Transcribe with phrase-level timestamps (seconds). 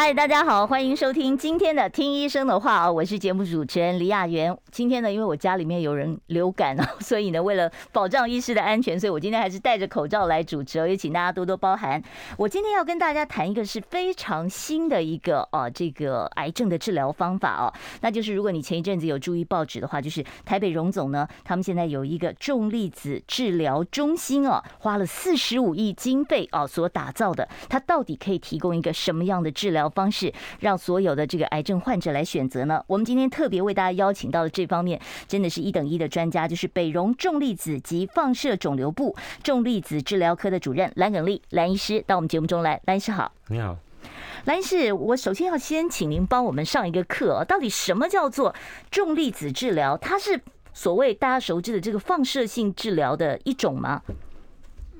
[0.00, 4.56] 嗨，大家好，欢迎收听今天的《听医生的话》啊，我是节目主持人李雅媛。
[4.70, 12.00] 今天呢，因为我家里面有人流感啊， 所以呢，为了保障医师的安全，所以我今天还是戴着口罩来主持哦，也请大家多多包涵。
[12.36, 17.66] 我今天要跟大家谈一个是非常新的一个啊，这个癌症的治疗方法哦，
[18.00, 32.82] 那就是如果你前一阵子有注意报纸的话，就是台北荣总呢，他们现在有一个重粒子治疗中心哦，花了四十五亿经费哦所打造的，它到底可以提供一个什么样的治疗方式让所有的这个癌症患者来选择呢？
[32.86, 42.80] 我们今天特别为大家邀请到了这方面真的是一等一的专家，就是北荣重粒子及放射肿瘤部重粒子治疗科的主任蓝耿丽蓝医师到我们节目中来。
[42.86, 43.76] 蓝医师好，你好，
[44.44, 48.54] 蓝医师，我首先要先请您帮我们上一个课，到底什么叫做
[48.90, 49.96] 重粒子治疗？
[49.96, 50.40] 它是
[50.72, 54.02] 所谓大家熟知的这个放射性治疗的一种吗？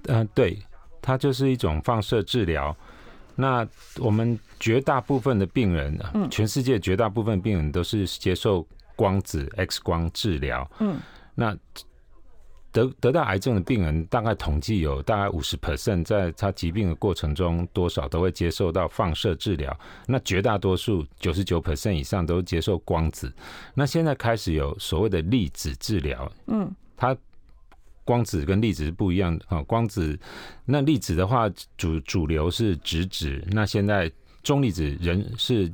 [0.06, 0.58] 嗯、呃，对，
[1.00, 2.77] 它就是一种放射治疗。
[3.41, 3.64] 那
[4.00, 5.97] 我们绝大部分的病人，
[6.28, 10.69] 全世界绝大部分病人都是接受光子 X 光治疗。
[10.80, 10.98] 嗯，
[11.36, 11.56] 那
[12.72, 19.78] 得得到癌症的病人，大概统计有大概五十 percent，在他疾病的过程中，多少都会接受到放射治疗。
[20.06, 23.33] 那绝大多数九十九 percent 以上都接受光子。
[23.73, 26.33] 那现在开始有所谓的粒子治疗。
[26.48, 27.17] 嗯，它。
[28.09, 30.19] 光子跟粒子是不一样的啊，光子
[30.64, 34.11] 那粒子的话，主主流是直子，那现在
[34.42, 35.70] 重粒子人是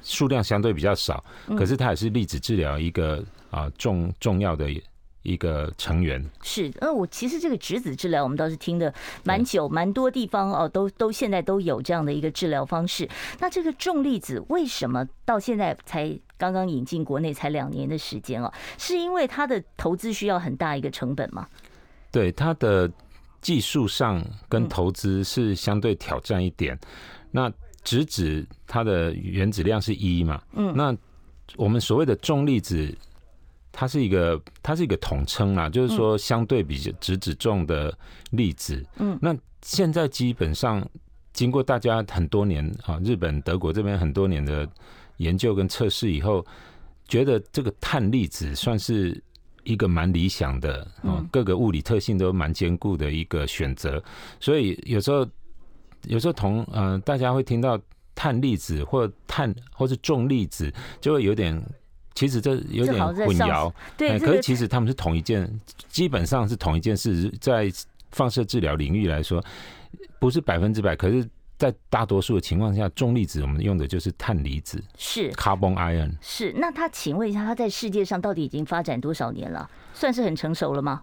[0.00, 1.24] 数量相对比较少，
[1.56, 4.70] 可是它也是粒子治疗一个啊重重要的
[5.24, 6.24] 一个成员。
[6.42, 8.94] 是，呃，我其实这个质子治疗我们倒是听的
[9.24, 13.08] 蛮久，蛮多地方哦，都都现在都有这样的一个治疗方式。
[13.40, 18.52] 那这个重粒子为什么到现在才刚刚引进国内才两年的时间哦？
[18.78, 21.48] 是因为它的投资需要很大一个成本吗？
[22.12, 22.88] 对，它的
[23.40, 26.78] 技术上跟投资是相对挑战一点。
[27.30, 27.50] 那
[27.82, 30.40] 质子它的原子量是一嘛？
[30.52, 30.94] 嗯，那
[31.56, 32.94] 我们所谓的重粒子，
[33.72, 37.92] 它是一个它是一个统称啦，就是说相对比质子重的
[38.30, 38.84] 粒子。
[38.96, 40.86] 嗯，那现在基本上
[41.32, 44.68] 经过大家很多年啊，日本、德国这边很多年的
[45.16, 46.44] 研究跟测试以后，
[47.08, 49.20] 觉得这个碳粒子算是。
[49.64, 54.02] 一个蛮理想的，嗯，各个物理特性都蛮坚固的一个选择，
[54.40, 55.26] 所以有时候
[56.06, 57.78] 有时候同嗯、呃，大家会听到
[58.14, 61.62] 碳粒子或碳或是重粒子，就会有点，
[62.14, 65.48] 其实这有点混淆，对，可是其实他们是同一件，
[65.88, 67.70] 基本上是同一件事，在
[68.10, 69.42] 放射治疗领域来说，
[70.18, 71.28] 不是百分之百，可是。
[71.62, 76.12] 在大多数的情况下，重粒子我们用的就是碳离子，是 carbon ion。
[76.20, 79.70] 是，那他请问一下，他在世界上到底已经发展多少年了？
[79.94, 81.02] 算是很成熟了吗？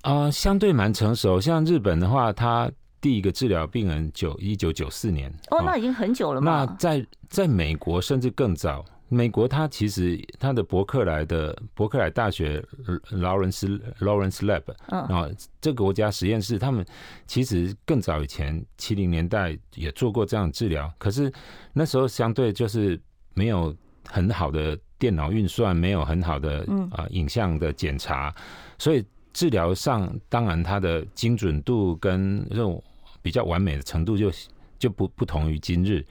[0.00, 1.40] 啊、呃，相对蛮成熟。
[1.40, 2.68] 像日本的话，他
[3.00, 6.64] 第一个治疗病人九一九九四年，哦，那已经很久了嘛。
[6.64, 8.84] 那在在美国甚至更早。
[9.12, 12.64] 美国，它其实它的伯克莱的伯克莱大学
[13.10, 13.66] 劳伦斯
[13.98, 15.28] Lawrence Lab 啊，
[15.60, 16.86] 这个国家实验室，他们
[17.26, 21.30] 其实更早以前七零年代也做过这样的治疗，可是
[21.72, 22.98] 那时候相对就是
[23.34, 23.74] 没有
[24.06, 28.32] 很好的电脑运算，没有很好的啊影像的检查，
[28.78, 32.80] 所以治疗上当然它的精准度跟这种
[33.22, 34.30] 比较完美的程度就
[34.78, 36.06] 就不不同于今日，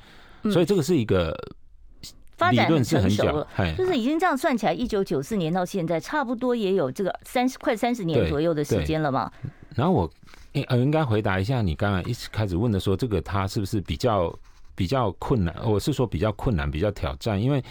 [0.51, 1.33] 所以这个是一个。
[2.39, 9.29] 发展很成熟了，就是已经这样算起来，一九九四年到现在，差不多也有这个三十快三十年左右的时间了嘛。
[9.75, 10.09] 然后我
[10.53, 14.33] 应应该回答一下你刚刚一开始问的说，这个它是不是比较
[14.73, 15.53] 比较困难？
[15.66, 17.61] 我是说比较困难，比较挑战，因为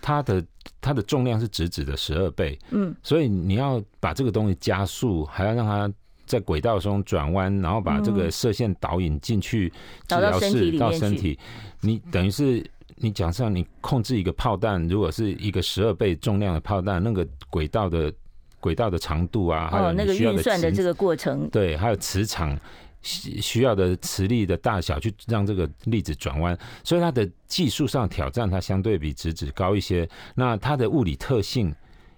[0.00, 0.42] 它的
[0.80, 5.92] 它的重量是直指的十二倍，嗯，所以你要把这个东西加速，还要让它
[6.24, 9.70] 在轨道中转弯，然后把这个射线导引进去
[10.08, 11.38] 治疗室到身体，
[11.82, 12.64] 你等于是。
[13.04, 18.10] 你讲上，你控制一个炮弹，如果是一个十二倍重量的炮弹，那个轨道的
[18.58, 22.58] 轨道的长度啊，还有哦、那个运算的这个过程，对，还有磁场
[23.02, 30.08] 需需要的磁力的大小，去让这个粒子转弯，所以它的技术上挑战，它相对比直子高一些。
[30.34, 31.74] 那它的物理特性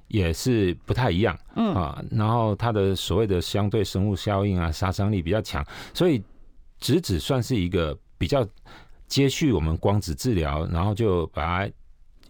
[0.07, 6.23] 也是不太一样，嗯啊，然后它的所谓的相对生物效应啊，杀伤力比较强，所以
[6.79, 8.47] 直子算是一个比较。
[9.09, 11.73] 接续我们光子治疗，然后就把它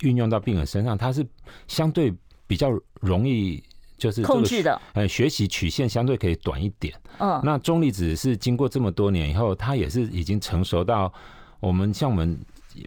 [0.03, 1.27] 运用到病人身上，它是
[1.67, 2.13] 相对
[2.47, 2.71] 比较
[3.01, 3.63] 容易
[3.97, 6.95] 就是控制的，呃，学习曲线相对可以短一点。
[7.19, 11.13] 嗯，那中离子是经过这么多年以后，它也是已经成熟到
[11.61, 12.39] 我们像我们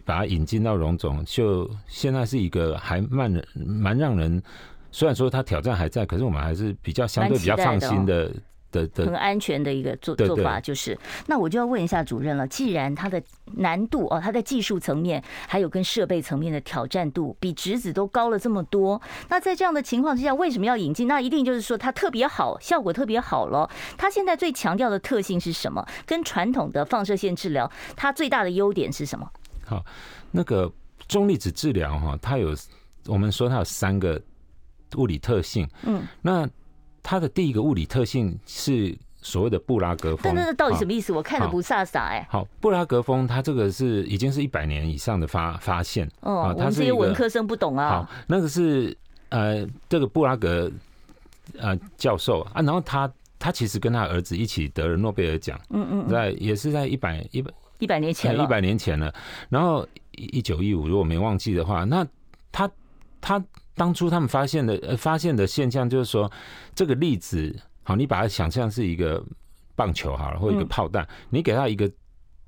[0.04, 4.40] 把它引进到荣总，就现在是一个还蛮蛮让人，
[4.92, 8.32] 虽然说它挑战还在，可是我们还是比较相对比较放心的。
[8.70, 12.46] 的的很安全的一个做做法就是，那我就要问一下主任了。
[12.46, 13.22] 既然它的
[13.56, 21.08] 难度哦，它在技术层面还有跟设备层面的挑战度比质子都高了这么多，那在这样的情况之下，为什么要引进？
[21.08, 23.68] 那一定就是说它特别好，效果特别好了。
[23.98, 25.86] 它现在最强调的特性是什么？
[26.06, 29.30] 跟传统的放射线治疗，它最大的优点是什么？
[29.64, 29.84] 好，
[30.30, 30.70] 那个
[31.08, 32.54] 中粒子治疗哈，它有
[33.06, 34.20] 我们说它有三个
[34.96, 36.48] 物理特性，嗯，那。
[37.02, 41.12] 它的第一个物理特性是所谓的布拉格风，但那到底什么意思？
[41.12, 42.26] 我看的不飒飒哎。
[42.30, 46.08] 好，布拉格风，它这个是已经是一百年以上的发发现。
[46.20, 47.88] 哦，我们这些文科生不懂啊。
[47.88, 48.96] 好，那个是
[49.28, 50.70] 呃，这个布拉格
[51.58, 55.60] 呃教授啊，然后他他其实跟他儿子一起得了诺贝尔奖。
[55.70, 59.12] 嗯嗯，在也是在一百一百一百年前了，一百年前了。
[59.48, 62.06] 然后一九一五，如果没忘记的话，那
[62.52, 62.70] 他
[63.20, 63.42] 他。
[63.74, 66.30] 当初他们发现的呃发现的现象就是说，
[66.74, 69.22] 这个粒子好，你把它想象是一个
[69.74, 71.90] 棒球好了，或一个炮弹，你给它一个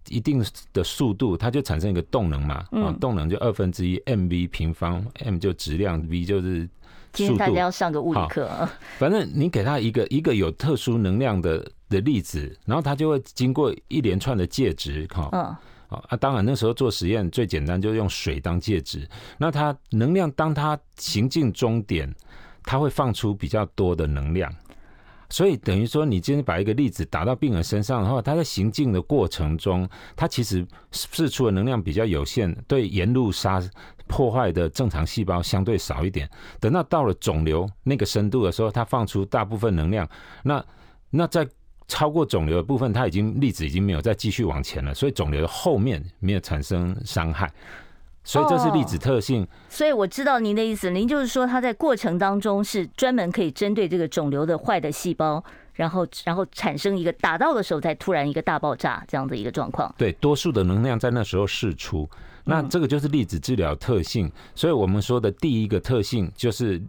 [0.09, 6.69] 一定的速度，它就产生一个动能嘛，啊，动能就二分之一 mv 平方，m 就质量，v 就是
[7.15, 7.37] 速度。
[7.39, 8.69] 大家要上个物理课。
[8.99, 15.59] 反正你给它一个一个有特殊能量的的粒子，然后它就会经过一连串的介质，哈。
[16.09, 19.09] 啊，当然那时候做实验最简单，就是用水当介质。
[19.39, 22.13] 那它能量，当它行进终点，
[22.65, 24.53] 它会放出比较多的能量。
[25.29, 33.59] 所以等于说，你今天把一个粒子打到病人身上的话，它在行进的过程中，它其实释出的能量比较有限，对沿路杀
[34.07, 36.29] 破坏的正常细胞相对少一点。
[36.61, 40.07] 等到到了肿瘤那个深度的时候，它放出大部分能量。
[40.43, 40.63] 那
[41.09, 41.49] 那在
[41.89, 47.53] 超过肿瘤的部分，它已经粒子已经没有再继续往前了，所以肿瘤的后面没有产生伤害，
[48.25, 49.43] 所以这是粒子特性。
[49.43, 55.43] 哦，所以我知道您的意思，您就是说它在过程当中是专门可以针对这个肿瘤的坏的细胞，
[55.75, 59.93] 然后然后产生一个打到的时候再突然一个大爆炸这样的一个状况。
[59.99, 62.09] 对，多数的能量在那时候释出，
[62.45, 64.31] 那这个就是粒子治疗特性。
[64.55, 66.81] 所以我们说的第一个特性就是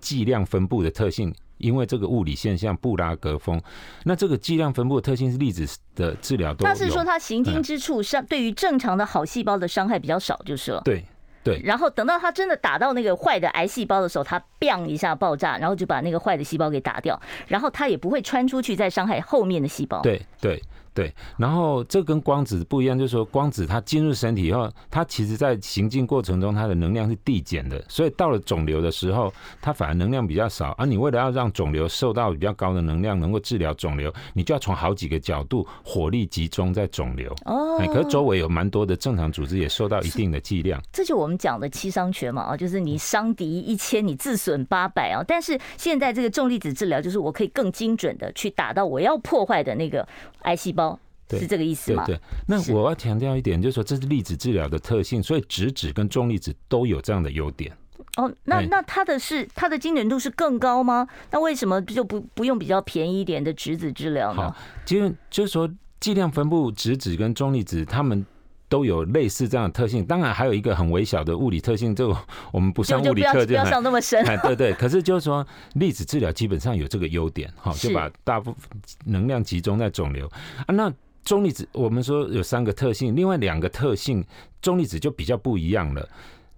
[0.00, 1.34] 剂量分布的特性。
[1.58, 3.60] 因为这个物理现象布拉格风，
[4.04, 6.68] 那这个剂量分布的特性是粒子的治疗都有。
[6.68, 10.82] 他是说它行经之处伤对于正常的好细胞的伤害比较少，就是了。
[10.84, 11.04] 对
[11.42, 11.60] 对。
[11.64, 20.00] 然后等到它真的打到那个坏的癌细胞的时候，它 “bang” 一下爆炸，然后就把那个坏的细胞给打掉，然后它也不会穿出去再伤害后面的细胞。
[20.02, 20.62] 对对。
[20.96, 30.70] 对，然后这跟光子不一样，就是说光子它进入身体以后，它其实在行进过程中，它的能量是递减的，所以到了肿瘤的时候，它反而能量比较少。
[30.78, 37.30] 而你为了要让肿瘤受到比较高的能量，能够治疗肿瘤，你就要从好几个角度火力集中在肿瘤。
[37.44, 40.80] 哦，可是周围有蛮多的正常组织也受到一定的剂量。
[40.90, 45.22] 这就我们讲的七伤拳嘛，啊，就是你伤敌一千，你自损八百啊。
[45.28, 50.08] 但是现在这个重粒子治疗，就是我可以更精准的去打到我要破坏的那个
[50.44, 50.85] 癌细胞。
[51.28, 52.04] 对，是这个意思吗？
[52.06, 57.72] 对对，那我要强调一点，就是说这是粒子治疗的特性，所以质子跟重粒子都有这样的优点。
[58.16, 61.06] 哦，那那它的是它的精准度是更高吗？
[61.30, 64.42] 那为什么就不不用比较便宜一点的质子治疗呢？
[64.42, 64.56] 好，
[64.86, 65.68] 就就是说
[66.00, 68.24] 剂量分布质子跟重粒子，它们
[68.70, 70.02] 都有类似这样的特性。
[70.02, 72.08] 当然还有一个很微小的物理特性，这
[72.52, 74.24] 我们不上物理课就不要上那么深。
[74.42, 78.70] 对对，可是就是说粒子治疗基本上有这个优点，哈，就把大部分
[79.04, 80.26] 能量集中在肿瘤
[80.64, 80.90] 啊，那。
[81.26, 84.24] 重粒子，我们说有三个特性，另外两个特性，
[84.62, 86.08] 中粒子就比较不一样了。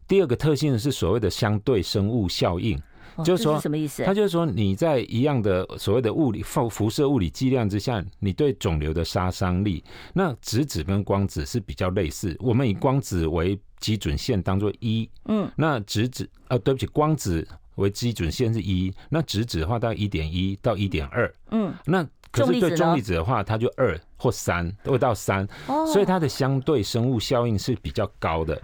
[0.07, 2.79] 第二个特性是所谓的相对生物效应，
[3.25, 4.05] 就是说什么意思？
[4.05, 9.83] 它就是说你在一样的所谓的物理辐辐射物理剂量之下，你对肿瘤的杀伤力，
[10.13, 12.37] 那质子跟光子是比较类似。
[12.39, 22.07] 我们以光子为基准线当做一，嗯，那质子啊，对不起，光子为基准线是一，那质子的话到一点一到一点二，嗯，那。
[22.31, 25.47] 可是对重离子的话，它就二或三，都会到三，
[25.93, 28.61] 所以它的相对生物效应是比较高的。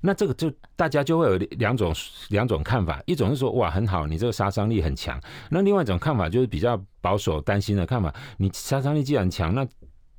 [0.00, 1.94] 那这个就大家就会有两种
[2.28, 5.18] 两种看法，一种是说哇很好，你这个杀伤力很强。
[5.48, 9.66] 那另外一种看法就是比较保守担心的看法，你杀伤力既然强，那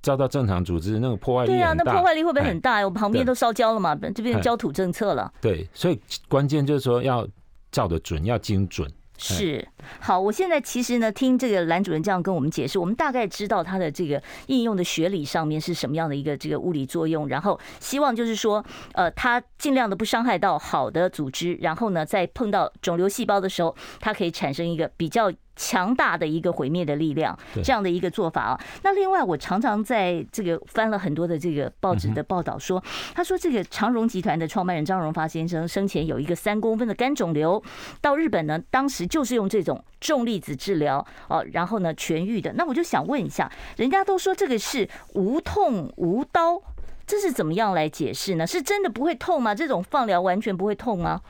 [0.01, 2.83] 照到正常组织那个破坏力，对啊，那破坏力会不会很大？
[2.83, 5.31] 我旁边都烧焦了嘛，这边焦土政策了。
[5.39, 7.27] 对，所以关键就是说要
[7.71, 8.91] 照的准，要精准。
[9.17, 9.67] 是，
[9.99, 25.31] 好，我现在其实呢，听这个蓝主任这样跟我们解释，我们大概知道它的这个应用的学理上面是什么样的一个这个物理作用，然后希望就是说，呃，它尽量的不伤害到好的组织，然后呢，在碰到肿瘤细胞的时候，它可以产生一个比较。
[25.55, 28.59] 强大的一个毁灭的力量，这样的一个做法啊。
[28.83, 32.83] 那另外，我常常在这个翻了很多的这个报纸的报道，说，
[33.13, 37.61] 他说这个长荣集团的创办人张荣发先生生前有一个三公分的肝肿瘤，
[38.01, 42.53] 到日本呢，当时就是用这种重粒子治疗哦，然后呢痊愈的。
[42.53, 46.61] 那我就想问一下，人家都说这个是无痛无刀，
[47.07, 48.45] 这是怎么样来解释呢？
[48.45, 49.55] 是真的不会痛吗？
[49.55, 51.21] 这种放疗完全不会痛吗？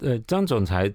[0.00, 0.92] 呃，张总裁。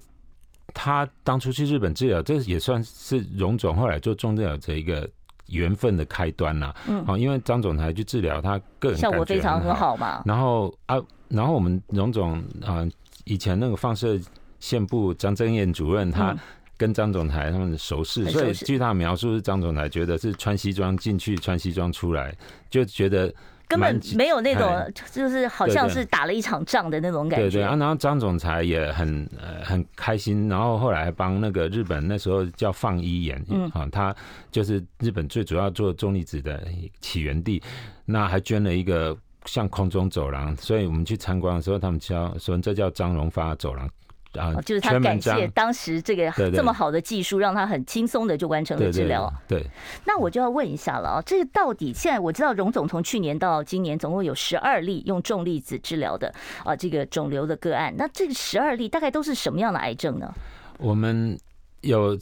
[0.80, 5.10] 他当初去日本治疗，这也算是荣总后来做重症这一个
[5.48, 6.72] 缘分的开端呐。
[6.88, 10.22] 嗯，好，因为张总裁去治疗，他个人效果非常很好嘛。
[10.24, 10.96] 然后啊，
[11.30, 12.88] 然后我们荣总啊，
[13.26, 14.20] 以前那个放射
[14.60, 16.38] 线部张正彦主任，他
[16.78, 22.38] 跟张总裁他们熟识，所以据他描述是张总裁觉得是穿西装进去，穿西装出来，
[22.70, 23.34] 就觉得。
[23.68, 27.46] 根本没有那种，就是好像是打了一场仗的那种感觉。
[27.50, 34.16] 对对啊，然后张总裁也很呃很开心，然后后来帮那个日本那时候叫放一眼，嗯啊，他
[34.52, 36.64] 就是日本最主要做重离子的
[37.02, 37.62] 起源地，
[38.06, 43.90] 那还捐了一个像空中走廊，所以我们去参观的时候，他们叫说这叫张荣发走廊。
[44.34, 49.32] 啊，就是他感谢当时这个这么好的技术，让他很轻松的就完成了治疗。
[49.48, 49.66] 对，
[50.06, 56.32] 那我就要问一下了啊，这个到底现在我知道荣总从去年到今年总共有十二例用重粒子治疗的
[56.64, 57.94] 啊，这个肿瘤的个案。
[57.98, 60.32] 那这个十二例大概都是什么样的癌症呢？
[60.78, 61.36] 我们
[61.82, 62.16] 有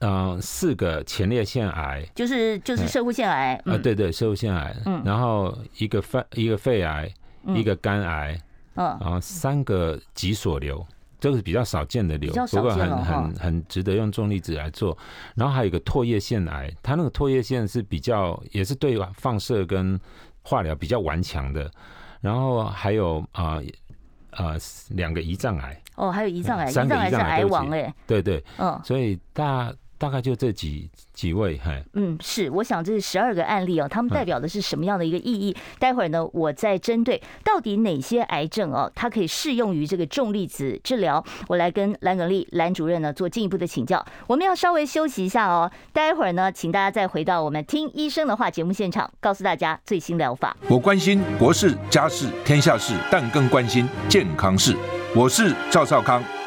[0.00, 7.10] 呃四个前列腺癌，就是就是射护腺癌啊，对对，射护腺癌，嗯，然后一个肺一个肺癌，
[7.54, 8.38] 一个肝癌，
[8.74, 10.86] 嗯，然后三个脊索瘤。
[11.24, 14.94] 这个是比较少见的瘤，不过很很很值得用重粒子来做。
[15.34, 19.98] 然后还有一个唾液腺癌，它那个唾液腺是比较也是对放射跟
[20.42, 21.70] 化疗比较顽强的。
[22.20, 23.58] 然后还有啊
[24.32, 24.54] 啊
[24.90, 29.72] 两个胰脏癌哦，还有胰脏癌，胰脏癌是癌王哎，对对，嗯，所以大。
[29.96, 35.56] 大概就这几几位，嘿，嗯，是，我想这是十二个案例哦，他们代表的是什么样的一个意义？
[35.78, 44.04] 待会儿呢，我再针对到底哪些癌症哦，它可以适用于这个重粒子治疗，我来跟蓝耿立蓝主任呢做进一步的请教。
[44.26, 50.56] 我们要稍微休息一下哦，待会儿呢，请大家再回到我们听医生的话节目现场，告诉大家最新疗法。
[50.68, 54.76] 我关心国事、家事、天下事，但更关心健康事。
[55.14, 56.22] 我是赵少康。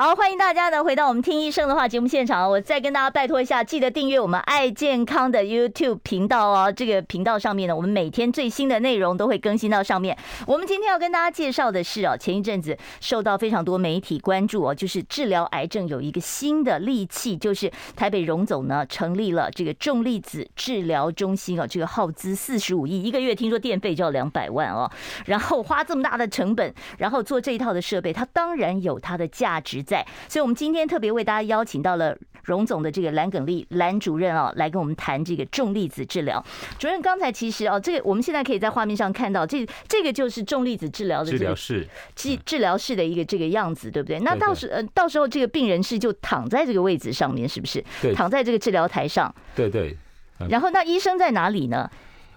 [0.00, 2.48] 好，欢迎大家呢回到我们听医生的话节目现场。
[2.48, 6.70] 我再跟大家拜托一下，记得订阅我们爱健康的 YouTube 频道哦。
[6.70, 10.16] 这个频道上面呢，我们每天最新的内容都会更新到上面。
[10.46, 24.88] 我们今天要跟大家介绍的是哦，前一阵子受到非常多媒体关注哦，就是治疗癌症有一个新的利器，就是台北荣总呢成立了这个重粒子治疗中心哦，这个耗资四十五亿，一个月听说电费就要两百万哦，
[25.26, 29.84] 然后花这么大的成本，然后做这一套的设备，它当然有它的价值。
[29.88, 32.14] 在，所以我们今天特别为大家邀请到了
[32.44, 36.44] 荣总的这个蓝耿丽蓝主任啊，来跟我们谈这个重粒子治疗。
[36.78, 44.20] 主任刚才其实哦，这个我们现在可以在画面上看到，这这个就是重粒子治疗的治疗室，治治疗室的一个这个样子，对不对？
[44.20, 47.82] 那到时呃，到时候这个病人是就躺在这个位置上面，是不是？
[48.02, 49.34] 对，躺在这个治疗台上。
[49.54, 49.96] 对对。
[50.48, 51.90] 然后那医生在哪里呢？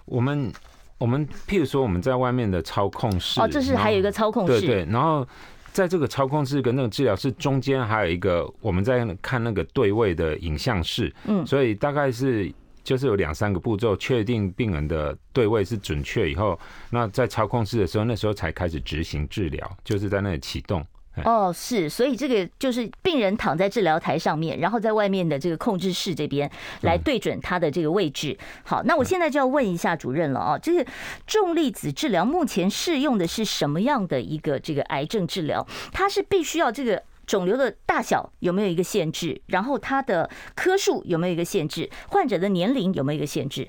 [0.06, 0.52] 我们
[0.98, 5.26] 我们譬如说我们在外面的操控室哦，这是还有一个操控室，对对，然后。
[5.72, 12.52] 在这个操控室跟那个治疗室中间，还有一个我们在看那个对位的影像室，嗯，所以大概是
[12.84, 16.58] 就是有两三个步骤，确定病人的对位是准确以后，
[16.90, 20.84] 那在操控室的时候，那时候才开始执行治疗，就是在那里启动。
[21.26, 26.50] 哦，是，所以这个就是病人躺在治疗台上面，然后在外面的这个控制室这边
[26.80, 28.34] 来对准他的这个位置。
[28.64, 30.90] 好，那我现在就要问一下主任了啊，这个
[31.26, 35.66] 重粒子治疗目前适用的是什么样的一个这个癌症治疗？
[35.92, 39.38] 它是必须要这个肿瘤的大小有没有一个限制？
[39.48, 41.90] 然后它的颗数有没有一个限制？
[42.08, 43.68] 患者的年龄有没有一个限制？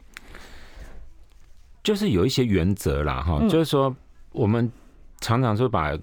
[1.84, 3.94] 就是有一些原则啦，哈，就是说
[4.32, 4.72] 我们
[5.20, 5.94] 常常说把。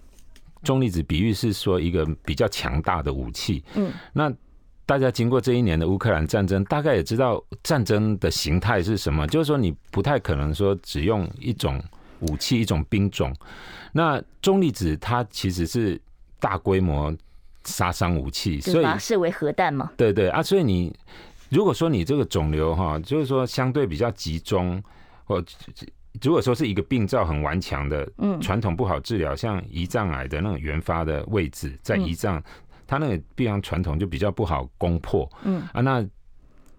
[0.63, 4.33] 重粒子比喻是说一个比较强大的武器，嗯，那
[4.85, 11.83] 大家经过这一年的乌克兰战争，大概也知道战争的形态是什么，就是说你不太可能说只用一种
[12.21, 13.35] 武器、一种兵种。
[13.93, 16.01] 那中粒子它其实是
[16.39, 17.15] 大规模
[17.65, 19.91] 杀伤武器，所以把它视为核弹嘛？
[19.97, 20.93] 对对啊，所以你
[21.49, 24.83] 如果说你这个肿瘤哈，就是说相对比较集中，
[25.25, 25.43] 或
[26.23, 32.43] 如果说是一个病灶很顽强的，嗯，传统不好治疗，像胰脏癌的那种原发的位置在胰脏，
[32.87, 36.05] 它那个病方传统就比较不好攻破，嗯啊，那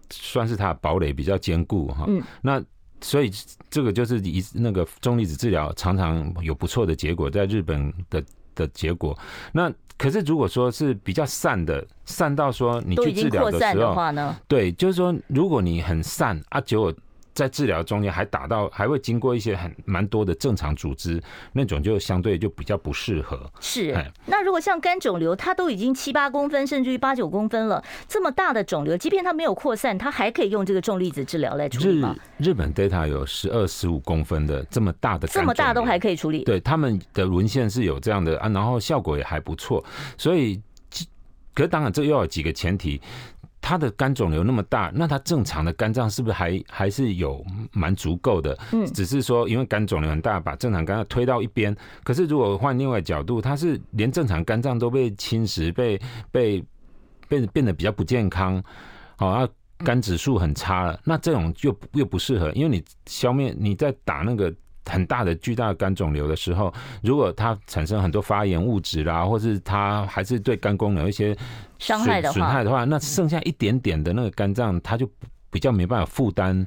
[0.09, 2.61] 算是它的堡垒比较坚固哈，嗯，那
[3.01, 3.31] 所以
[3.69, 8.23] 这个就是一那个重粒子治疗常常有不错的结果，在日本的
[8.55, 9.17] 的结果，
[9.51, 9.71] 那。
[9.97, 14.35] 可是，如果说是比较散的，散到说你去治疗的时候，呢？
[14.47, 16.91] 对，就是说，如果你很散啊，结果。
[17.33, 21.21] 在治疗中间还打到，还会经过一些很蛮多的正常组织，
[21.53, 23.49] 那种就相对就比较不适合。
[23.59, 23.95] 是，
[24.25, 32.15] 那如果像肝肿瘤，它都已经七八公分，甚至于八九公分了，这么大的肿瘤，即便它没有扩散，它还可以用这个重粒子治疗来处理吗？
[32.37, 36.43] 日日本 data 有十二十五公分的这么大的，这么大都还可以处理。
[36.43, 39.81] 对，他们的文献是有这样的啊，然后效果也还不错。
[40.17, 40.61] 所以，
[41.55, 43.01] 可是当然这又有几个前提。
[43.61, 48.57] 他的肝肿瘤那么大，那他正常的肝脏是不是还还是有蛮足够的？
[48.73, 51.75] 嗯，只是说因为肝肿瘤很大，把正常肝脏推到一边。
[52.03, 56.01] 可是如果换另外角度，他是连正常肝脏都被侵蚀，被
[56.31, 56.63] 被
[57.29, 58.61] 变变得比较不健康，
[59.15, 60.99] 好啊，肝指数很差了。
[61.05, 64.53] 那这种又又不适合，因为你消灭你在打那个。
[64.85, 66.73] 很大的巨大的肝肿瘤的时候，
[67.03, 71.35] 如果它产生很多发炎物质啦，或是它还是对肝功能有一些
[71.79, 75.09] 伤害的话，损害的话，那剩下一点点的那个肝脏，它就
[75.49, 76.65] 比较没办法负担。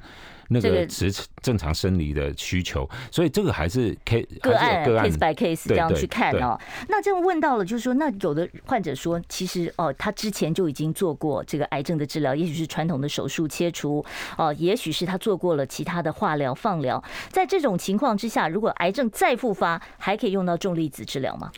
[0.49, 6.59] 那个是正常生理的需求，所以这个还是 case 个案 case by case 这样去看哦。
[6.89, 14.05] 那这样问到了，就是说，那有的患者说，其实哦，他之前就已经做过这个癌症的治疗，也许是传统的手术切除
[14.37, 17.03] 哦，也许是他做过了其他的化疗、放疗。
[17.31, 21.51] 在这种情况之下，如果癌症再复发，还可以用到重粒子治疗吗？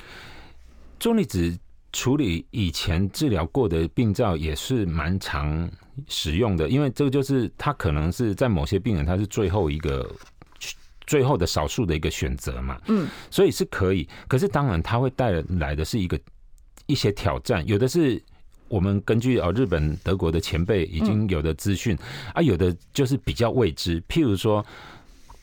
[0.98, 1.58] 重粒子
[1.92, 5.70] 处理以前治疗过的病灶也是蛮常
[6.08, 10.10] 使用的，因为这个就是它可能是在某些病人，他是最后一个
[11.06, 14.08] 最后的少数的一个选择嘛，嗯，所以是可以。
[14.28, 16.18] 可是当然，它会带来的是一个
[16.86, 18.22] 一些挑战，有的是
[18.68, 21.96] 我们根据哦日本、德国的前辈已经有的资讯
[22.34, 24.00] 啊，有的就是比较未知。
[24.08, 24.64] 譬如说，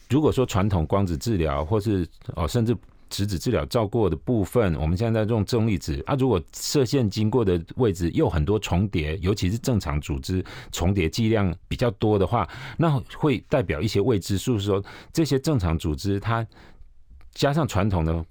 [0.09, 2.75] 如果说传统光子治疗，或是哦甚至。
[3.13, 6.15] 质子治疗照过的部分，我们现在在用重粒子啊。
[6.15, 16.43] 如果射线经过的位置又很多重叠，尤其是正常组织重叠剂量比较多的话，那会代表一些未知数，是说这些正常组织它
[17.35, 18.25] 加上传统的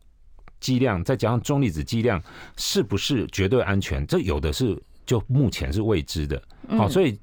[0.58, 2.20] 剂量，再加上重粒子剂量，
[2.56, 4.04] 是不是绝对安全？
[4.08, 6.42] 这有的是，就目前是未知的。
[6.76, 7.16] 好，所以。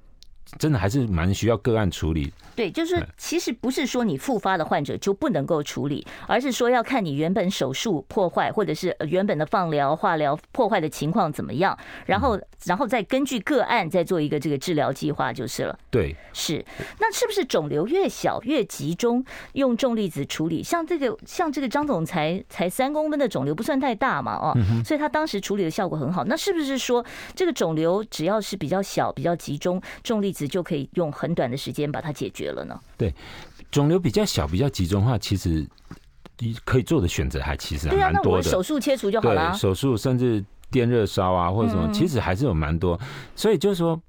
[0.57, 2.31] 真的还是蛮需要个案处理。
[2.55, 15.77] 对，就是其实不是说你复发的患者就不能够处理，而是说要看你原本手术破坏，或者是原本的放疗、化疗破坏的情况怎么样，然后然后再根据个案再做一个这个治疗计划就是了。
[15.89, 16.65] 对，是。
[16.99, 20.61] 那是不是肿瘤越小越集中用重粒子处理？
[20.61, 24.33] 像这个像这个张总裁才三公分的肿瘤不算太大嘛？
[24.35, 26.25] 哦，所以他当时处理的效果很好。
[26.25, 32.79] 那是不是说这个肿瘤只要是比较小、比较集中，重粒子就可以用很短的时间把它解决了呢？
[32.97, 33.13] 对，
[33.71, 35.67] 肿瘤比较小、比较集中的话，其实
[36.63, 38.49] 可以做的选择还其实还蛮多的。
[38.49, 39.53] 啊，手术切除就好了。
[39.53, 42.99] 手术甚至电热烧啊，或者什么，其实还是有蛮多。
[43.35, 44.01] 所以就是说，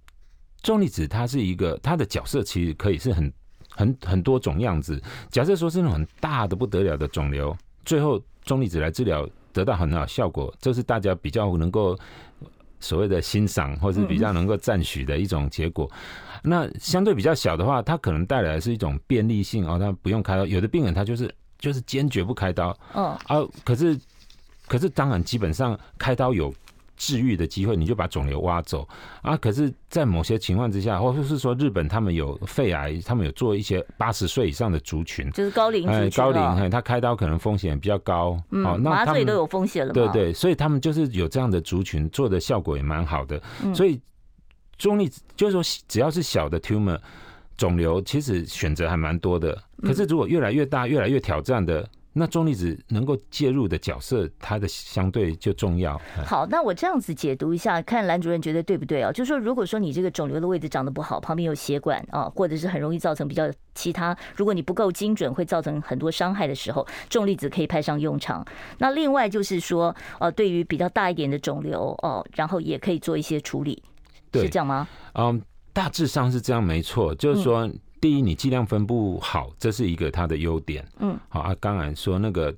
[0.62, 3.32] 重粒子它是一个它的角色，其实可以是很
[3.70, 5.00] 很很多种样子。
[5.30, 11.98] 假设说是那种很大的不得了的肿瘤，最后重粒子来治疗得到很好效果，这是大家比较能够
[12.80, 15.90] 所谓的欣赏，或是比较能够赞许的一种结果。
[16.42, 20.46] 那相对比较小的话，它可能带来的是一种便利性哦，它不用开刀。
[20.46, 23.98] 有的病人他就是就是坚决不开刀，嗯啊，可是
[24.66, 26.52] 可是当然基本上开刀有
[27.00, 28.86] 治愈的机会，你就把肿瘤挖走
[29.22, 29.34] 啊。
[29.38, 43.40] 可是，在某些情况之下，或者是说日本他们有肺癌，他们有做一些八十岁以上的族群，就是高龄族群，高龄，他开刀可能风险比较高，嗯，麻醉都有风险了，对对，所以他们就是有这样的族群做的效果也蛮好的，
[43.74, 43.98] 所以。
[44.78, 46.98] 中立就是说，只要是小的 tumor
[47.58, 49.54] 肿瘤，其实选择还蛮多的。
[49.82, 56.00] 可是如果越来越大、越来越挑战的，那重粒子能够介入的角色，它的相对就重要。
[56.26, 59.12] 好，那我这样子解读一下，看蓝主任觉得对不对啊？
[59.12, 68.44] 就是说，如果说你这个肿瘤的位置长得不好，旁边有血管啊，或者是很容易造成比较其他，如果你不够精准，会造成很多伤害的时候，重粒子可以派上用场。
[68.78, 73.82] 那另外就是说，呃，对于比较大一点的肿瘤哦，然后也可以做一些处理。
[74.32, 74.86] 是这样吗？
[75.14, 75.40] 嗯，
[75.72, 77.14] 大致上是这样，没错。
[77.14, 77.68] 就是说，
[78.00, 80.86] 第一，你剂量分布好，这是一个它的优点。
[80.98, 81.54] 嗯，好啊。
[81.60, 82.54] 当然说那个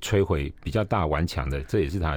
[0.00, 2.16] 摧毁比较大顽强的，这也是它，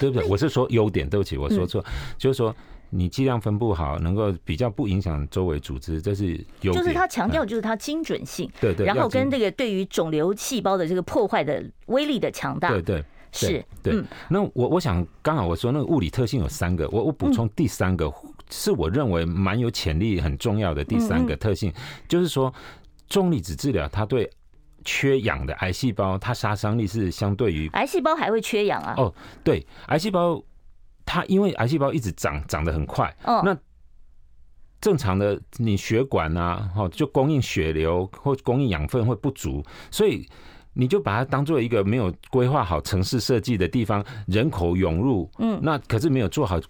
[0.00, 0.24] 对不对？
[0.28, 1.84] 我是说优点，对不起，我说错，
[2.16, 2.54] 就是说。
[2.88, 6.74] 你剂量分布好，能够比较不影响周围组织，这是优点。
[6.74, 8.86] 就是它强调，就是它精准性，对对。
[8.86, 13.62] 然后跟这个对于肿瘤细胞的这个破坏的威力的强大，对对是。
[13.82, 18.08] 对，那我我想刚好我说那个物理特性有三个，我我补充第三个，
[18.50, 21.72] 是我认为蛮有潜力、很重要的第三个特性，
[22.08, 22.52] 就是说
[23.08, 24.30] 重粒子治疗它对
[24.84, 28.94] 缺氧的癌细胞，它杀伤力是相对于癌细胞还会缺氧啊？
[28.96, 30.42] 哦，对，癌细胞。
[31.08, 33.16] 它因为癌细胞一直长，长得很快。
[33.22, 33.40] 哦。
[33.44, 33.56] 那
[34.80, 40.28] 正常的你血管啊，哦，就供应血流或供应养分会不足，所以
[40.72, 45.30] 你就把它当做一个没有规划好城市设计的地方，人口涌入。
[45.38, 45.60] 嗯。
[45.62, 46.60] 那可是没有做好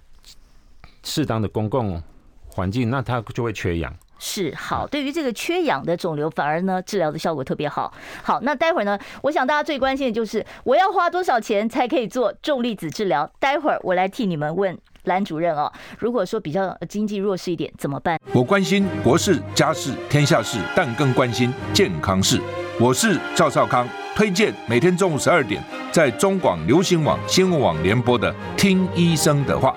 [1.06, 2.02] 适当的公共
[2.48, 3.94] 环境，那它就会缺氧。
[4.18, 7.92] 是好，对于这个缺氧的肿瘤，反而呢治疗的效果特别好。
[8.22, 13.30] 好，那待会儿呢，我想大家最关心的就是我要花多少钱才可以做重粒子治疗？
[13.38, 15.70] 待会儿我来替你们问蓝主任哦。
[15.98, 18.18] 如果说比较经济弱势一点怎么办？
[18.32, 22.40] 我关心国事、家事、天下事，但更关心健康事。
[22.80, 29.76] 我是赵少康，推荐每天中午十二点在中广流行网、新闻网联播的《听医生的话》。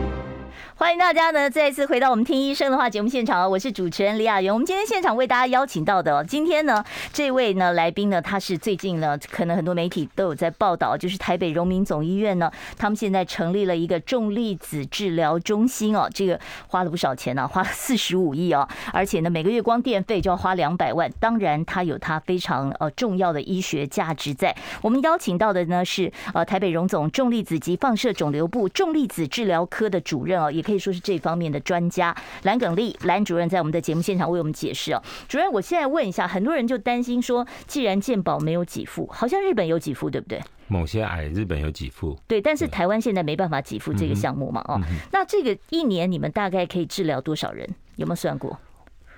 [0.81, 4.51] 欢迎大家呢再一次回到我们听医生的话节目现场啊，我是主持人李雅媛。
[4.51, 24.55] 我们今天现场为大家邀请到的，今天呢这位呢来宾呢，他是最近呢可能很多媒体都有在报道，就是台北荣民总医院呢，他们现在成立了一个重粒子治疗中心哦，这个花了不少钱呢，花了 四十五亿哦，而且呢每个月光电费就要花两百万，当然它有它非常呃重要的医学价值在。
[24.81, 30.70] 我们邀请到的呢是呃台北荣总重粒子及放射肿瘤部重粒子治疗科的主任哦，也可以。
[30.71, 35.03] 可以说是这方面的专家，蓝耿丽蓝主任在我们的节目现场为我们解释哦。
[35.27, 40.41] 主任，我现在问一下，很多人就担心说，既然健保没有给付，好像日本有给付，对不对？
[40.67, 44.63] 某些癌日本有给付，对，但是台湾现在没办法给付这个项目嘛？
[44.69, 44.79] 哦，
[45.11, 47.67] 那这个一年你们大概可以治疗多少人？
[47.97, 48.57] 有没有算过？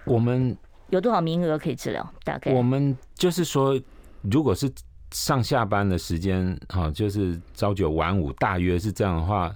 [0.05, 0.57] 我们
[0.89, 2.11] 有多少名额可以治疗？
[2.23, 3.79] 大概我们就是说，
[4.23, 4.67] 如果是
[5.11, 9.53] 上下班的时间，哈，就是朝九晚五，大约是这样的话。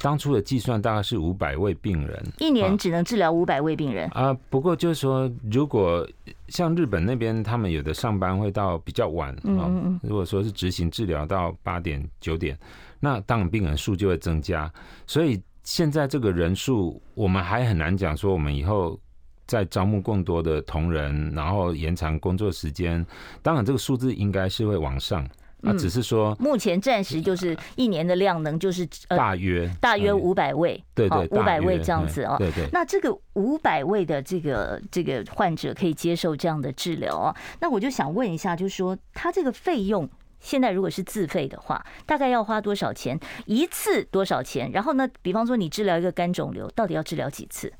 [0.00, 4.34] 当初的计算大概是五百位病人，一年只能治疗五百位病人啊。
[4.48, 6.06] 不过就是说，如果
[6.48, 9.70] 像日本那边，他们有的上班会到比较晚啊。
[10.02, 12.58] 如果说是执行治疗到八点九点，
[12.98, 14.72] 那当然病人数就会增加。
[15.06, 18.98] 所以现在这个人数，我们还很难讲说，我们以后
[19.46, 23.04] 再招募更多的同仁，然后延长工作时间。
[23.42, 25.28] 当然，这个数字应该是会往上。
[25.62, 32.36] 那只是说，目前暂时就是一年的量能就是大约大约五百位，对对，五百位这样子哦。
[32.38, 32.66] 对对。
[32.72, 37.36] 那这个五百位的这个这个患者可以接受这样的治疗哦？
[37.60, 40.08] 那我就想问一下，就是说他这个费用
[40.40, 43.18] 现在如果是自费的话，大概要花多少钱？
[43.46, 44.70] 一次多少钱？
[44.72, 47.72] 然后呢，比方说你治疗一个肝肿瘤，到底要治疗几次？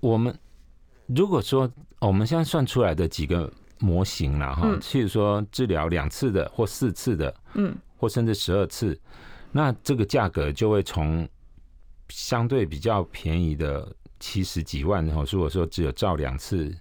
[0.00, 0.34] 我们
[1.06, 3.52] 如果说我们现在算出来的几个。
[3.80, 8.98] 模型了哈，譬如说治疗两次的或四次的，嗯，或甚至十二次，
[9.52, 11.28] 那这个价格就会从
[12.08, 13.86] 相对比较便宜的
[14.18, 16.74] 七十几万，然后如果说只有照两次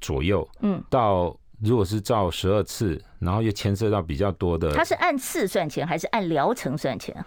[0.00, 7.24] 左右，嗯，到如果是照十二次，然后又牵涉到比较多的，它是按次算钱还是按疗程算钱？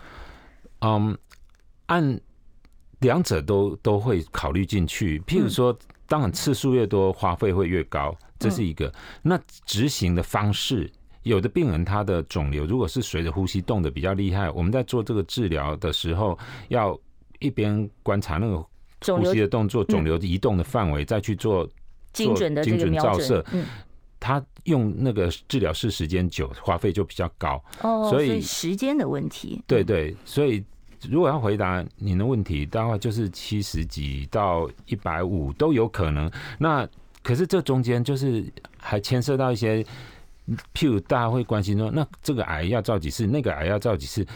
[0.82, 1.18] 嗯，
[1.86, 2.20] 按
[3.00, 5.20] 两者都都会考虑进去。
[5.22, 5.78] 譬如说，
[6.08, 8.16] 当然次数越多，花费会越高。
[8.44, 10.92] 这是一个，那执行的方式，
[11.24, 17.00] 有的病人他的肿瘤如果是随着呼吸动的比较厉害，我们在做这个治疗的时候，要
[17.40, 18.58] 一边观察那个
[19.16, 21.68] 呼吸的动作、肿瘤移动的范围，再去做
[22.12, 23.44] 精准的精准照射。
[23.54, 23.66] 嗯
[24.26, 27.62] 他用那个治疗室时间久，花费就比较高。
[27.82, 29.62] 哦，所以时间的问题。
[29.68, 30.64] 对对，所以
[31.10, 36.32] 如果要回答您的问题，大概就是七十几到一百五都有可能。
[36.58, 36.88] 那
[37.24, 38.46] 可是这中间就是
[38.78, 39.82] 还牵涉到一些，
[40.74, 44.28] 譬如大家会关心说，那这个癌要照几次，那个癌要照几次，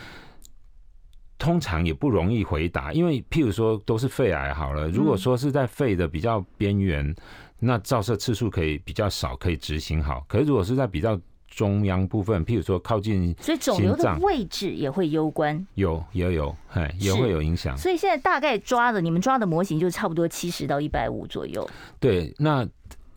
[1.38, 7.13] 通常也不容易回答，因为譬如说都是肺癌好了，如果说是在肺的比较边缘，
[7.60, 10.26] 那照射次数可以比较少，可以执行好。
[10.28, 11.19] 可是如果是在比较
[11.58, 17.76] 中央部分，譬如说靠近，所以肿瘤的位置也会攸关，有也有，哎，也会有影响。
[17.76, 21.67] 所以现在大概抓的，你们抓的模型就差不多七十到一百五左右。
[22.00, 22.63] 对，那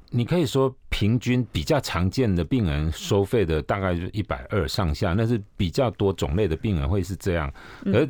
[0.08, 7.52] 你可以说平均比较常见的病人收费的大概就一百二上下，那是比较多种类的病人会是这样，
[7.92, 8.08] 而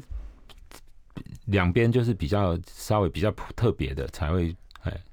[1.47, 4.55] 两边就是比较稍微比较特别的才会。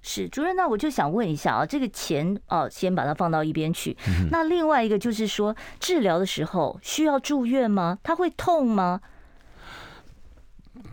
[0.02, 3.96] 是主任，那我就想问一下啊，这个钱哦，先把它放到一边去。
[4.32, 8.00] 那另外一个就是说，治疗的时候需要住院吗？
[8.02, 9.02] 他会痛吗？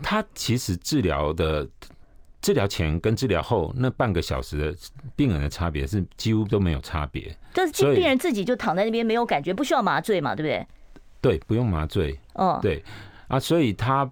[0.03, 1.67] 他其实治疗的
[2.41, 4.77] 治疗前跟治疗后那半个小时的
[5.15, 10.67] 病人的差别是几乎都没有差别，但是病人自己就躺在那边没有感觉，不需要麻醉嘛，对不对？
[11.21, 12.19] 对，不用麻醉。
[12.33, 12.83] 哦，对
[13.29, 14.09] 啊，所以他。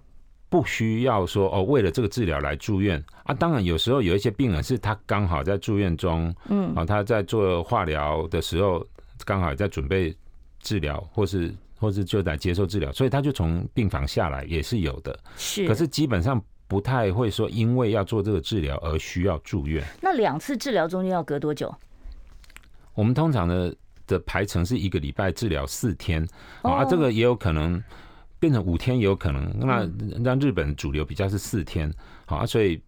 [0.54, 3.34] 不需要说哦，为了这个治疗来住院啊。
[3.34, 8.86] 当然，有时候有一些病人是他刚好在住院中，嗯，啊，他在做化疗的时候，
[9.24, 10.16] 刚好在准备
[10.60, 15.18] 治疗，或是或是就在接受治疗，所以他就从病房下来也是有的。
[15.36, 19.84] 是，可是基本上不太会说因为要做这个治疗而需要住院。
[20.00, 21.74] 那两次治疗中间要隔多久？
[22.94, 23.74] 我们通常的
[24.06, 26.24] 的排程是一个礼拜治疗四天，
[26.62, 27.82] 啊，这个也有可能。
[28.44, 29.90] 变成五天也有可能，那
[30.22, 31.90] 让日本主流比较是四天，
[32.26, 32.78] 好啊，所以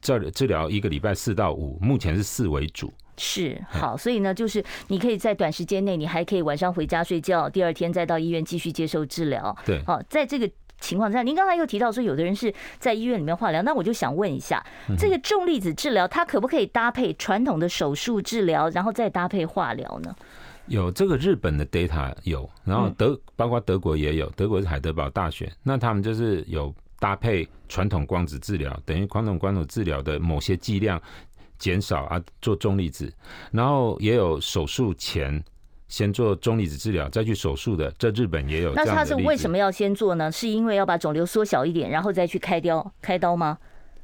[0.00, 2.90] 这治疗一个礼拜四到五，目前是四为主。
[3.18, 9.54] 是好，所以呢，就是你可以在短时间内，你还可以晚上回家睡觉，第二天再到医院继续接受治疗。
[9.66, 14.64] 对，好，在这个情况下，您刚才又提到说，有的人是在医院里面化疗，那我就想问一下，
[14.98, 20.16] 这个重粒子治疗它可不可以搭配传统的手术治疗，然后再搭配化疗呢？
[20.70, 31.02] 有这个日本的 data 有，然后德包括德国也有，德国是海德堡大学，那他们就是有搭配传统光子治疗，等于传统光子治疗的某些剂量
[31.58, 33.12] 减少啊，做重粒子，
[33.50, 35.42] 然后也有手术前
[35.88, 38.72] 先做中离子治疗再去手术的，这日本也有。
[38.74, 40.30] 那他是为什么要先做呢？
[40.30, 43.58] 是因为要把肿瘤缩小一点，然后再去开雕开刀吗？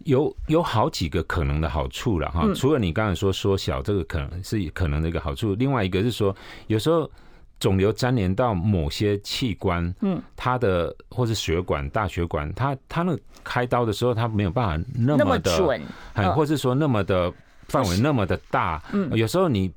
[0.07, 6.35] 有有好几个可能的好处了哈，除了你刚才说缩小这个可能是可能的一个好处，另外一个是说
[6.69, 7.11] 有时候
[7.59, 15.83] 肿瘤粘连到某些器官，嗯，它的或是血管、大血管，它它那开刀的时候，它没有办法那么的准，
[16.15, 17.33] 很或是说那么的
[17.69, 19.73] 范围那么的大，嗯，有时候你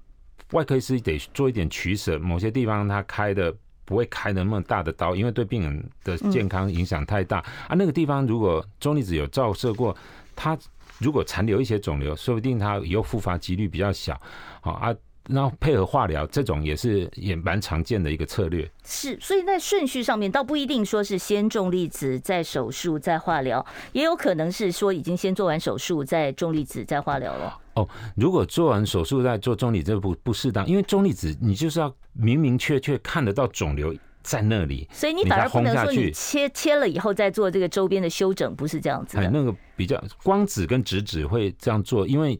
[0.51, 3.53] 外科医师得做一点取舍，某些地方它开的。
[3.85, 7.39] 不会开那么大的刀，因为对病人的健康影响太大。
[7.67, 7.73] 啊。
[7.75, 9.97] 那个地方如果中粒子有照射过，
[10.41, 10.57] 它
[10.99, 14.17] 如果残留一些肿瘤，说不定它以后复发几率比较小。
[14.61, 14.95] 好啊，
[15.27, 18.69] 然后配合化疗，这种也是也蛮常见的一个策略。
[18.85, 27.57] 是，所以在顺序上面倒不一定说是先重粒子再手术再化疗，也有可能是说已经先做完手术再重粒子再化疗了。
[27.73, 33.93] 哦，如果做完手术再做重粒子，这不不适当，因为重粒子你就是要明明确确看得到肿瘤
[34.29, 39.17] 在那里，所以你反而不能说你切切了以后再做这个周边的修整，不是这样子。
[39.17, 42.39] 哎，那个比较光子跟直子会这样做，因为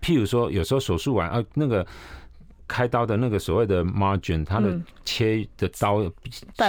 [0.00, 1.86] 譬如说有时候手术完啊那个。
[2.68, 6.04] 开刀的那个所谓的 margin，它的切的刀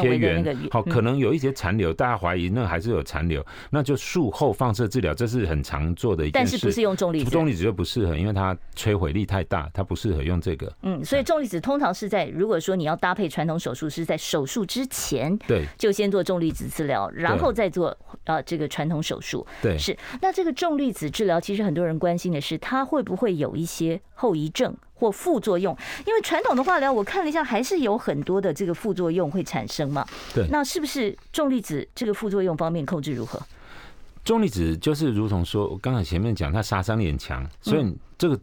[0.02, 6.52] 切缘，好，可能有一些残留，大家怀疑那还是有残留，那就术后放射治疗，这是很常做的一件事。
[6.52, 7.30] 但是不是用重粒子？
[7.30, 10.74] 重粒子就不适合，因为它摧毁力太大，它不适合用这个。
[10.84, 19.46] 嗯，所以重粒子通常是在如果说你要搭配传统手术，是在手术之前，对，就先做重粒子治疗，然后再做呃这个传统手术。
[19.62, 19.96] 对，是。
[20.22, 24.74] 那这个重粒子治疗，其实很多人关心的是，它会不会有一些后遗症？
[25.00, 30.06] 或副作用，因为传统的化疗我看了一下，还是有很多的这个副作用会产生嘛。
[30.34, 33.42] 对，那是不是重粒子这个副作用方面控制如何？
[34.26, 38.40] 重粒子就是如同说，我刚才前面讲，它杀伤力很强，所以这个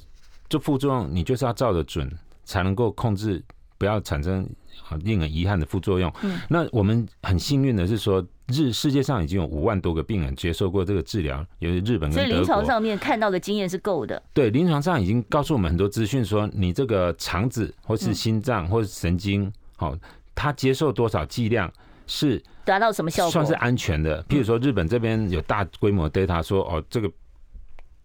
[0.48, 2.10] 这副作用你就是要照得准，
[2.44, 3.44] 才能够控制，
[3.76, 4.48] 不要产生
[5.02, 6.12] 令人遗憾的副作用。
[6.22, 8.24] 嗯，那我们很幸运的是说。
[8.48, 12.14] 日世界上已经有五万多个病人接受过这个治疗，有日本跟德国。
[12.14, 14.22] 所以临床上面看到的经验是够的。
[14.32, 19.96] 对，临床上已经告诉我们很多资讯，说你这个肠子或是心脏或是神经，好，
[20.32, 21.68] 它接受多少剂量
[22.06, 24.22] 是达到什么效果，算是安全的。
[24.28, 27.10] 譬如说，日本这边有大规模 data 说，哦，这个。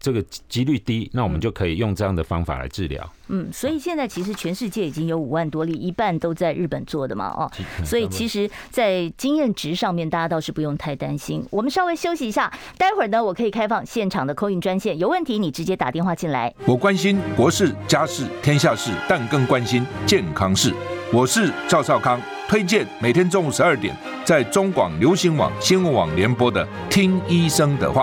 [0.02, 3.08] 这个几率低，那我们就可以用这样的方法来治疗。
[3.28, 7.50] 嗯，所以现在其实全世界已经有五万多例，一半都在日本做的嘛，哦，
[7.86, 11.42] 所以其实，在经验值上面，大家倒是不用太担心。
[11.50, 16.52] 我们稍微休息一下，待会儿呢，我可以开放现场的 call in 专线，有问题你直接打电话进来。
[16.66, 20.74] 我关心国事、家事、天下事，但更关心健康事。
[21.12, 28.02] 我是赵少康，推荐每天中午十二点在中广流行网、新闻网联播的《听医生的话》。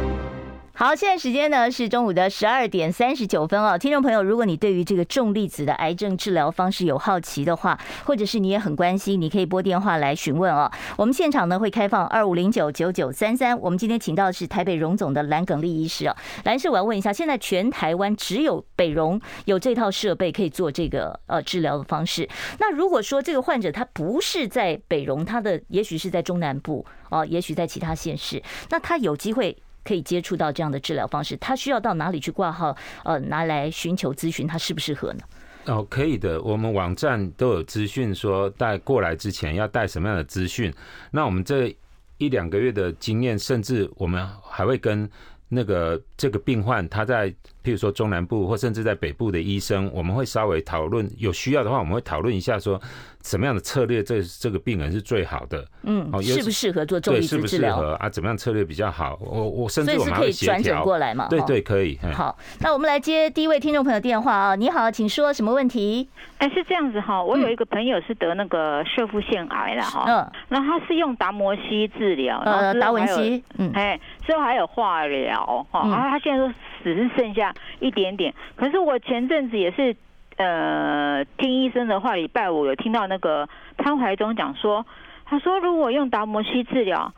[0.83, 3.77] 好，现在时间呢是中午的十二点三十九分哦。
[3.77, 10.71] 听众朋友，如果你对于这个重粒子的癌症治疗方式有好奇的话，或者是你也很关心，你可以拨电话来询问哦。
[10.97, 13.55] 我们现场呢会开放二五零九九九三三。
[13.59, 16.15] 我们今天请到的是台北荣总的蓝耿立医师哦。
[16.45, 22.27] 蓝师，我要问一下，现在全台湾只有北荣有这套设备可以做这个呃治疗的方式。
[22.59, 28.41] 那如果说这个患者他不是在北荣，他的也许是在中南部哦，也许在其他县市，
[28.71, 29.55] 那他有机会。
[29.83, 32.75] 可以接触到这样的治疗方式，他需要到哪里去挂号？
[33.03, 35.19] 呃，拿来寻求咨询，他适不适合呢？
[35.65, 40.73] 哦，可以的，我们网站都有资讯说带过来之前要带什么样的资讯。
[41.11, 41.75] 那我们这
[42.17, 45.09] 一两个月的经验，甚至我们还会跟
[45.49, 47.29] 那个这个病患他在
[47.63, 52.81] 譬如说中南部或甚至在北部的医生，我们会稍微讨论，有需要的话，我们会讨论一下说。
[53.23, 55.65] 什么样的策略，这这个病人是最好的？
[55.83, 57.75] 嗯，适不适合做重粒子治疗？
[57.75, 58.09] 适合啊？
[58.09, 59.17] 怎么样策略比较好？
[59.21, 61.27] 我我甚至我们可以转诊过来嘛？
[61.29, 61.97] 对对，可以。
[62.13, 64.55] 好，那我们来接第一位听众朋友电话啊！
[64.55, 66.09] 你好，请说什么问题？
[66.37, 76.53] 哎，是这样子哈，我有一个朋友是得那个射腹腺癌了哈，嗯，然后他是用达摩西治疗，呃，达文西，嗯，哎，之后还有化疗哈，然后他现在说
[76.83, 79.95] 只是剩下一点点，可是我前阵子也是。
[80.41, 84.83] 呃，听医生的话，礼拜五有听到那个潘怀忠讲说，
[85.23, 87.13] 他说如果用达摩西治疗，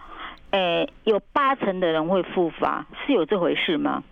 [0.51, 4.03] 诶，有八成的人会复发，是有这回事吗？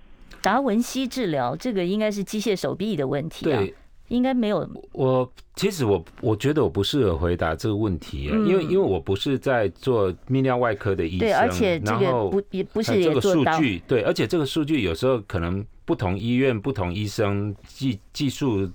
[0.42, 3.76] 达文西治疗这个应该是机械手臂的问题啊，对，
[4.08, 4.66] 应该没有。
[4.94, 18.72] 我其实我我觉得我不适合回答这个问题，嗯，因为因为我不是在做泌尿外科的医生，对，而且这个不也不是这个数据，对，而且这个数据有时候可能不同医院、不同医生技技术。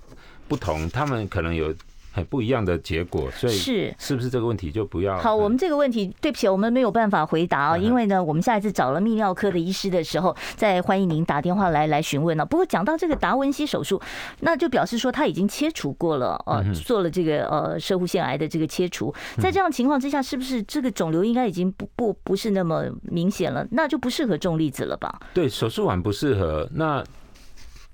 [0.47, 1.73] 不同，他们可能有
[2.11, 5.15] 很不一样的结果，所以是是不是这个问题就不要？
[5.19, 12.43] 好，我们这个问题，对不起，我们没有办法回答啊，因为呢，我们下一次找了泌尿科的医师的时候，再欢迎您打电话来来询问了。
[12.43, 14.01] 不过讲到这个达文西手术，
[14.39, 23.63] 那就表示说他已经切除过了，呃，做了这个呃射护腺癌的这个切除，在这样情况之下，是不是这个肿瘤应该已经不不不是那么明显了？
[23.69, 25.19] 那就不适合种粒子了吧？
[25.35, 27.03] 对，手术完不适合那。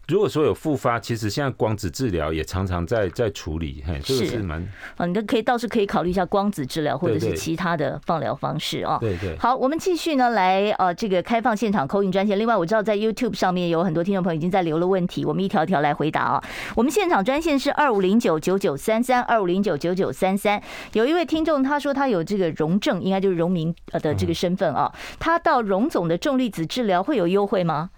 [0.10, 4.62] 如果说有复发，其实现在光子治疗也常常在在处理，嘿，这个是蛮
[4.98, 8.98] 啊，你都可以倒是可以考虑一下光子治疗或者是其他的放疗方式啊。
[9.00, 9.38] 对对。
[9.38, 12.38] 好，我们继续呢，来呃这个开放现场 call in 专线。
[12.38, 16.44] 另外，我知道在 YouTube 上面有很多听众朋友已经在留了问题，我们一条一条来回答啊。
[16.76, 20.62] 我们现场专线是二五零九九九三三二五零九九九三三。
[20.92, 27.90] 有一位听众他说他有这个荣正，应该就是荣民呃的这个身份啊，他到荣总的重粒子治疗会有优惠吗？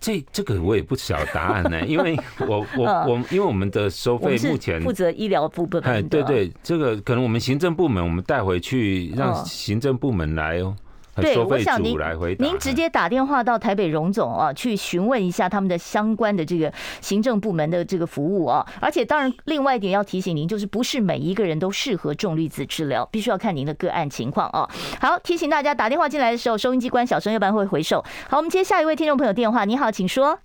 [0.00, 10.76] 这这个我也不晓得答案呢， 因为我我我，因为我们的收费目前负责医疗部分，哎，对对，这个可能我们行政部门我们带回去，让行政部门来哦。
[11.20, 11.96] 对，我想您
[12.38, 18.66] 您直接打电话到台北荣总啊，去询问一下他们的相关的这个行政部门的这个服务啊。
[18.80, 24.68] 而且，当然，另外一点要提醒您，就是不是每一个人都适合重粒子治疗，必须要看您的个案情况啊。
[25.00, 28.04] 好，提醒大家打电话进来的时候，收音机关小声，要不然会回收。
[28.28, 29.64] 好，我们接下一位听众朋友电话。
[29.64, 30.38] 你好，请说。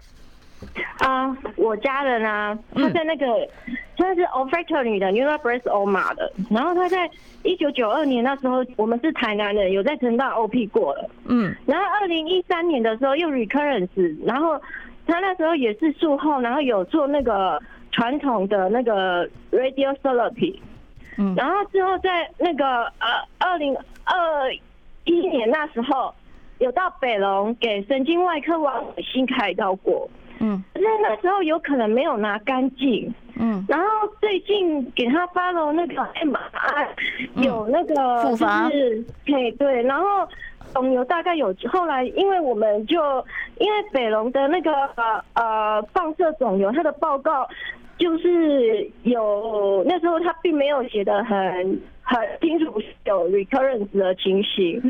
[0.99, 3.25] 啊，我家人啊，他在那个，
[3.97, 7.09] 他是 olfactory 的 neuroblastoma 的，然后他在
[7.43, 14.59] 一九九二年那时候，我们是台南人，有在成大 OP 过了，嗯，然后二零一三年的时候又 recurrence，然后
[15.07, 17.59] 他那时候也是术后，然后有做那个
[17.91, 20.59] 传统的那个 radiotherapy，
[21.17, 23.07] 嗯，然后之后在那个呃
[23.39, 24.15] 二零二
[25.05, 26.13] 一年那时候
[26.59, 30.07] 有到北龙给神经外科王新开刀过。
[30.43, 33.85] 嗯，那那时候有可能没有拿干净，嗯，然后
[34.19, 36.87] 最近给他发了那个 MRI，
[37.35, 40.27] 有那个就是，对对，然后
[40.73, 42.99] 肿瘤大概有，后来因为我们就
[43.59, 44.71] 因为北龙的那个
[45.35, 47.47] 呃放射肿瘤，他的报告
[47.99, 51.79] 就是有那时候他并没有写得很。
[52.11, 54.81] 很清楚有 recurrence 的情形，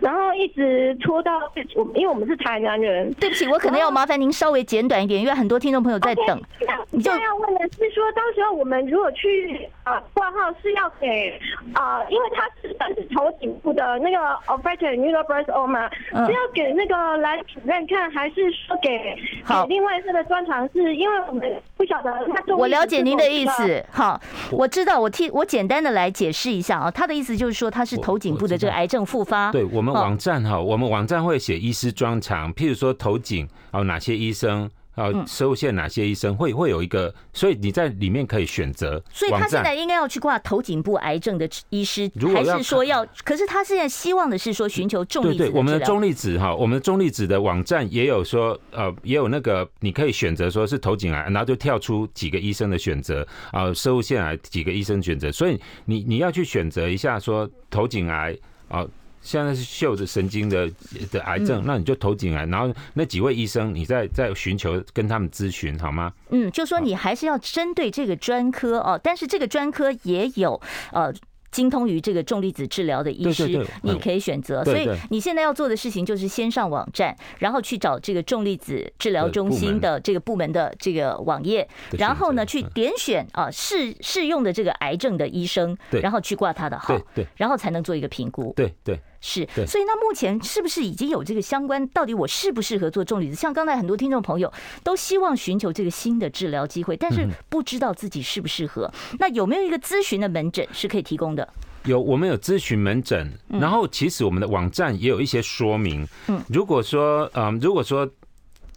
[0.00, 1.32] 然后一直拖到
[1.74, 3.12] 我，因为我们是台南人。
[3.14, 6.40] 对不起，我可能要麻烦您稍微简短一点，因为很多听众朋友在等。
[6.60, 11.40] Okay, 你就要问的是说，到时候我们如果去啊挂号是要给
[11.74, 15.90] 啊，因为他是是头颈部的那个 olfactory neuroblastoma，
[16.26, 20.68] 是要给那个蓝主任看，还是说给好给另外一个的专长？
[20.72, 22.54] 是因为我们不晓得他。
[22.56, 23.84] 我了解您的意思。
[23.90, 24.20] 好，
[24.52, 26.67] 我知道，我替我简单的来解释一下。
[26.76, 29.52] 啊，他的意思就是说他是头颈部的这个癌症复发。
[29.52, 34.68] 对，我们网站哈，我们网站会写医师专长，譬如说头颈哦，哪些医生
[34.98, 39.02] 啊，摄护腺哪些医生会会有一个，所以你在里面可以选择。
[39.12, 43.06] 所以他现在应该要去挂头颈部癌症的医师，还是说要？
[43.24, 45.38] 可是他现在希望的是说寻求重粒子。
[45.38, 58.36] 对对，我们的重粒子哈，我们的重粒子的网站也有说，呃，也有那个你可以选择说是头颈癌，然后就跳出几个医生的选择啊，摄护腺癌几个医生选择，所以你你要去选择一下说头颈癌
[58.68, 58.84] 啊。
[59.22, 60.70] 现在是嗅着神经的
[61.10, 66.12] 的癌症，那你就投进来，然后那几位医生，你再再寻求跟他们咨询好吗？
[66.30, 70.60] 嗯，就说你还是要针对这个专科哦，但是这个专科也有
[70.92, 71.12] 呃。
[71.50, 74.64] 精通于这个重粒子治疗的医师，你可以选择。
[74.64, 81.66] 所以你现在要做的事情就是先上网站，然后去找这个重粒子治疗中心的这个部门的这个网页，
[81.98, 88.52] 然后呢去点选啊适适用的这个癌症的医生，然后去挂他的号，对，然后才能做一个评估。
[88.54, 89.00] 对对。
[89.20, 91.84] 是，所以那目前是不是已经有这个相关？
[91.88, 93.34] 到底我适不适合做重离子？
[93.34, 94.52] 像刚才很多听众朋友
[94.84, 98.88] 都希望寻求这个新的治疗机会，但是不知道自己适不适合。
[99.18, 101.48] 那有没有一个咨询的门诊是可以提供的？
[101.84, 106.06] 有，我们有咨询门诊，然后其实我们的网站也有一些说明。
[106.28, 108.08] 嗯，如果说，嗯，如果说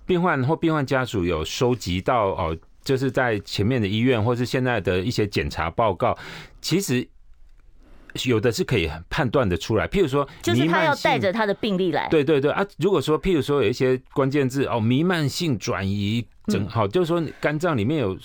[0.08, 6.18] 病患或病患家属有收集到哦，就是在前面的医院或是现在的一些检查报告，
[6.62, 7.08] 其实。
[8.26, 12.08] 有的是可以判断的出来，譬如说，就是他要带着他的病例来。
[12.10, 18.18] 对对对啊，如果说譬如说有一些关键字哦，弥漫性转移整，好，就是说肝脏里面有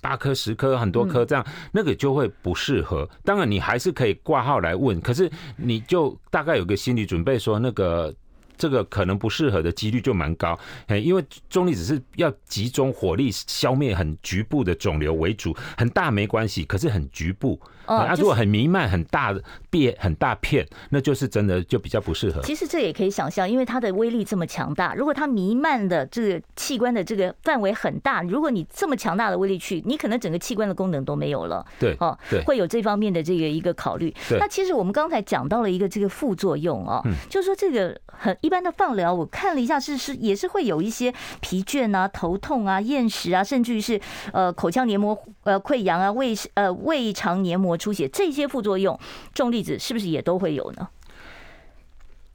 [0.00, 3.08] 八颗、十颗、很多颗这样，那个就会不适合。
[3.24, 8.14] 当然你还是可以挂号来问，可是你就大概有个心理准备，说那个
[8.56, 10.58] 这个可能不适合的几率就蛮高。
[10.86, 17.60] 哎，因为中立只是要集中火力消灭很局部的肿瘤为主，很大没关系，可是很局部。
[17.96, 22.42] 啊，如果很弥漫、很大的变、很大片，那就是真的就比较不适合。
[22.42, 31.64] 其实这也可以想象，因为它的威力这么强大，如果它弥漫的这个器官的这个范围很大，如果你这么强大的威力去，你可能整个器官的功能都没有了。
[31.78, 34.14] 对，哦，对，会有这方面的这个一个考虑。
[34.38, 41.10] 那其实我们刚才讲到了一个这个副作用啊，就是说这个很一般的放疗，我看了一下，是是也是会有一些
[41.40, 43.98] 疲倦啊、头痛啊、厌食啊，甚至于是
[44.32, 47.77] 呃口腔黏膜呃溃疡啊、胃呃胃肠黏膜。
[47.78, 48.98] 出血这些副作用，
[49.32, 50.88] 重粒子是不是也都会有呢？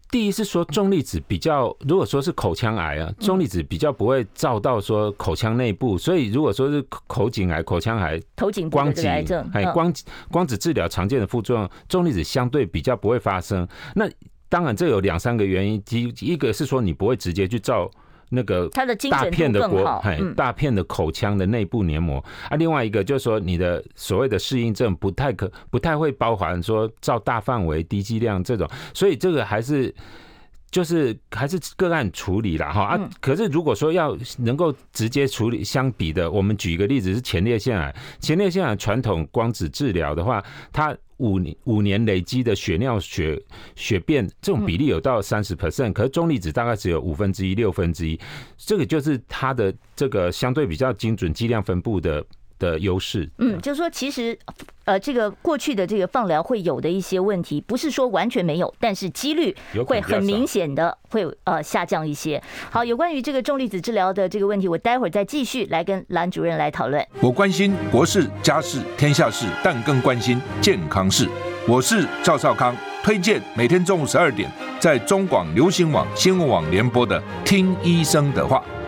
[0.09, 9.91] 第一是说重粒子比较，如果说是口腔癌啊，重粒子比较不会照到说口腔内部，所以如果说是口颈癌、口腔癌、头颈光子癌症，哎，光
[10.31, 13.67] 光子治疗常见的副作用，重粒子相对比较不会发生。
[13.95, 14.07] 那
[14.49, 17.89] 当然这有两三个原因，第一个是说你不会直接去照。
[18.35, 18.67] 那个
[19.11, 22.17] 大片的国，哎，大片的口腔的内部黏膜
[22.49, 29.93] 啊，另外一个就是说，你的所谓的适应症不太可，不太会包含说照大范围低剂量这种，所以这个还是
[30.71, 33.09] 就是还是个案处理了哈啊。
[33.21, 40.95] 可是如果说要能够直接处理相比的，我们举一个例子是前列腺癌，前列腺癌传统光子治疗的话，它。
[41.23, 43.41] 五年五年累积的血尿血
[43.75, 48.19] 血便这种比例有到三十 percent，可是重离子大概只有五分之一六分之一，
[48.57, 52.23] 这个就是它的这个相对比较精准剂量分布的。
[52.63, 54.37] 的优势，嗯，就是说，其实，
[54.85, 59.53] 呃，这个过去的这个放疗会有的一些问题，不是说完全没有，但是几率
[59.85, 62.41] 会很明显的会呃下降一些。
[62.71, 67.05] 好，有关于这个重粒子治疗的这个问题，我待会儿再继续来跟蓝主任来讨论。
[67.19, 71.27] 我关心国事、家事、天下事，但更关心健康事。
[71.67, 74.49] 我是赵少康，推荐每天中午十二点
[74.79, 78.63] 在中广流行网、新闻网联播的《听医生的话》。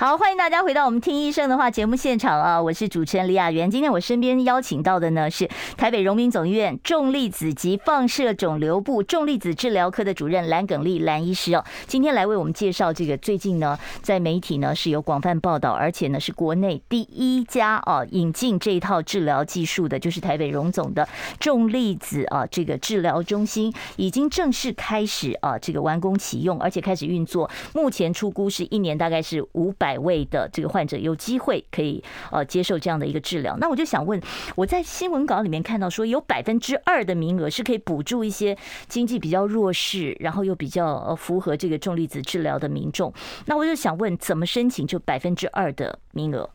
[0.00, 2.62] 好，欢迎大家回到我们听医生的话节目现场啊！
[2.62, 3.70] 我是主持人李雅媛。
[3.70, 5.46] 今天我身边邀请到的呢是
[5.76, 11.62] 台北荣民总医院重粒子及放射肿瘤部重粒子治疗科的主任蓝耿立蓝医师哦。
[11.86, 21.06] 今天来为我们介绍这个最近呢在媒体呢是有广泛报道，而且呢是国内第一家啊引进这一套治疗技术的，就是台北荣总的
[21.38, 27.50] 重粒子啊这个治疗中心已经正式开始啊这个完工启用，而且开始运作。
[27.74, 29.89] 目前出估是一年大概是五百。
[29.90, 34.22] 百位的这个患者有机会可以呃接受这样的一个治疗，那我就想问，
[34.54, 43.12] 我在新闻稿里面看到说有百分之二的名额是可以补助一些经济比较弱势，然后又比较呃符合这个重粒子治疗的民众，
[43.46, 46.48] 那我就想问，怎么申请就百分之二的名额？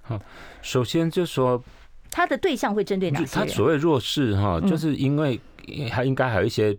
[0.00, 0.20] 好，
[0.60, 1.62] 首先就说
[2.10, 3.26] 他的对象会针对哪些？
[3.26, 5.40] 他所谓弱势哈，就是因为
[5.88, 6.76] 还应该还有一些。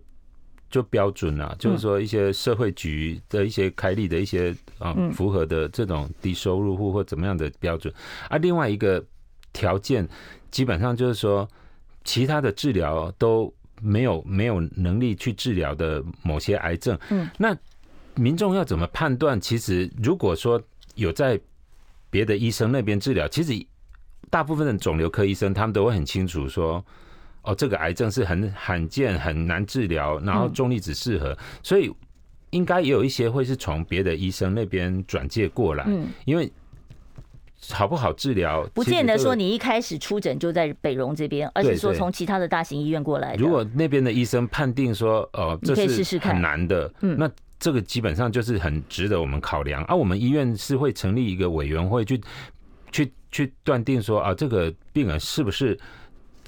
[0.74, 7.94] 就标准啊，就是说一些社会局的一些开立的一些啊符合的这种低收入户或怎么样的标准
[8.28, 8.40] 啊。
[8.40, 9.06] 另外一个
[9.54, 10.10] 条件，
[10.50, 11.48] 基本上就是说，
[12.04, 13.54] 其他的治疗都
[13.84, 16.98] 没有没有能力去治疗的某些癌症。
[17.12, 17.56] 嗯，那
[18.16, 19.40] 民众要怎么判断？
[19.40, 20.60] 其实如果说
[20.96, 21.40] 有在
[22.10, 23.54] 别的医生那边治疗，其实
[24.32, 26.84] 大部分的肿瘤科医生他们都会很清楚说。
[27.44, 31.92] 哦，这个癌症是很罕见、很难治疗，然后重粒子适合，嗯、所以
[32.52, 35.84] 应该也有一些会是从别的医生那边转介过来。
[35.88, 36.50] 嗯，因为
[37.70, 43.36] 好不好治疗，不见得说你一开始出诊就在北荣这边，而是说从其他的大型医院过来。
[43.36, 47.30] 如果那边的医生判定说，哦，这是很难的，嗯，那
[47.60, 49.84] 这个基本上就是很值得我们考量。
[49.84, 52.22] 而、啊、我们医院是会成立一个委员会去
[52.92, 55.78] 去去断定说，啊，这个病人是不是。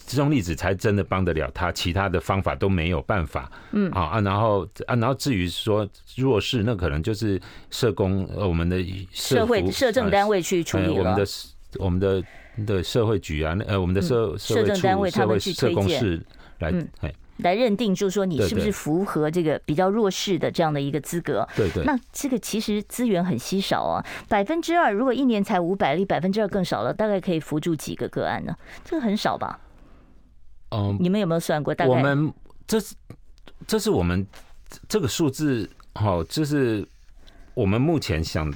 [0.05, 3.51] 重粒子才真的帮得了他，其他的方法都没有办法。
[3.71, 7.41] 嗯，好啊，然后啊，然后至于说弱势，那可能就是
[7.71, 8.81] 社工，呃我们的
[9.11, 10.93] 社，社会社政单位去处理了。
[10.93, 11.25] 我们的
[11.79, 12.23] 我们的
[12.65, 16.23] 的社会局啊，呃，我们的社、嗯、社政单位他们去推荐
[16.59, 16.87] 来，嗯，
[17.39, 21.45] 来认定，就是说你是不是符合这个比较弱势的这样的一个资格。
[21.55, 21.83] 对对。
[21.83, 28.55] 那这个其实资源很稀少啊，百分之二，如果一年才五百例，百分之二更少了，大概可以扶助几个个案呢？
[28.85, 29.59] 这个很少吧？
[30.75, 31.73] 嗯，你们有没有算过？
[31.73, 32.33] 大概我们
[32.67, 32.93] 这是
[33.65, 34.25] 这是我们
[34.89, 36.85] 这个数字，好，这是
[37.53, 38.53] 我们目前想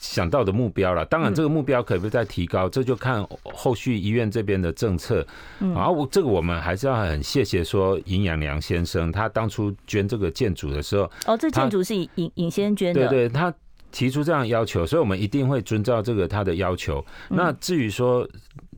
[0.00, 1.04] 想到的目标了。
[1.04, 5.24] 当然，这个目标可不可以再提高，这就看后续医院这边的政策。
[5.60, 13.54] 然后，我这个我们还是要很谢谢说尹养良先生，他当初捐这个建筑的时候，哦，这建筑是尹尹先生捐的，对对，他
[13.92, 17.04] 提出这样要求，所以我们一定会遵照这个他的要求。
[17.28, 18.28] 那至于说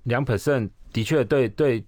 [0.03, 1.83] 两 percent，的确对对。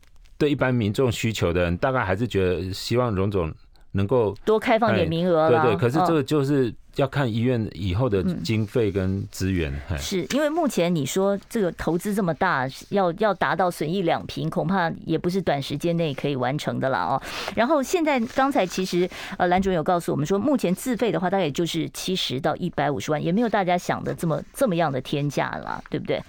[0.45, 3.51] 对一般民众需求的人，大概还是觉得希望荣总
[3.93, 5.49] 能够多开放点名额。
[5.49, 9.73] 对对，可是这个就是要看医院以后的经费跟资源。
[9.97, 17.23] 是因为目前你说这个投资这么大，要要达到损益两平，恐怕也不是短时间内可以完成的了哦。
[17.57, 26.23] 然后现在刚才其实呃蓝主任有告诉我们说，目前自费的话大概也就是七十到一百五十万，也没有大家想的这么这么样的天价了，对不对？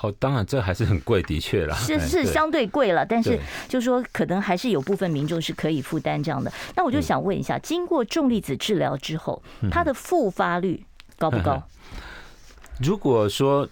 [0.00, 3.38] 哦，当然这还是很贵，的确啦，是是相对贵了，但是
[3.68, 6.52] 就是说可能还是有部分民众是可以负担这样的。
[6.76, 10.84] 那我就想问一下，经过重粒子治疗之后，它的复发率
[11.18, 11.60] 高不高？
[12.80, 13.68] 如果说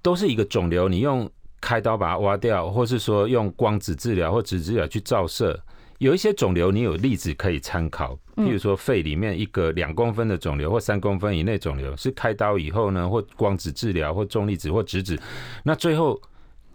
[0.00, 1.30] 都是一个肿瘤，你用
[1.60, 5.60] 开刀把它挖掉，或是说用光子治疗或质子治疗去照射。
[5.98, 15.20] 有一些肿瘤，你有例子可以参考，譬如说肺里面一个两公分的肿瘤或三公分以内肿瘤，是开刀以后呢，或光子治疗或重粒子或质子，
[15.64, 16.20] 那最后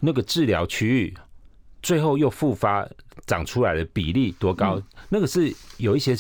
[0.02, 1.14] 那个治疗区域
[1.84, 2.90] 最后又复发。
[3.26, 4.76] 长出来的比例多高？
[4.76, 6.14] 嗯、那个是有一些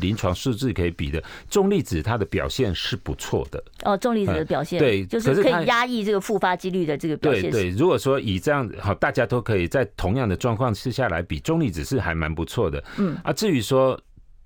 [0.00, 1.22] 临床数字可以比的。
[1.48, 3.62] 重粒子它的表现是不错的。
[3.84, 7.42] 哦，重粒子的表现、嗯、对，就是可以压抑这个复发几率的这个表现。
[7.42, 12.82] 对对，如果说以这样好，大家都可以在同样的状况之下来比，重粒子是还蛮不错的。
[12.96, 13.96] 嗯啊，至于说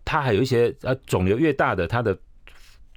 [0.05, 2.19] 它还有一些呃，肿瘤越大的，它的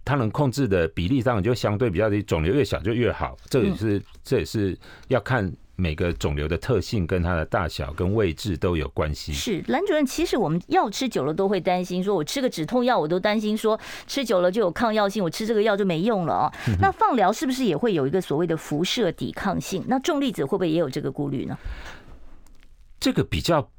[0.04, 3.38] 它能控制的比例上就相对比较低，肿瘤越小就越好。
[3.50, 5.50] 这也是、嗯、这也是要看。
[5.78, 9.34] 每个肿瘤的特性跟它的大小跟位置都有关系。
[9.34, 16.52] 是蓝主任，其实我们药吃久了都会担心，说我吃个止痛药，我都担心说吃久了就有抗药性，我吃这个药就没用了哦。
[16.80, 19.84] 那放疗是不是也会有一个所谓的辐射抵抗性？
[19.88, 21.58] 那重粒子会不会也有这个顾虑呢？
[23.00, 23.70] 这个比较，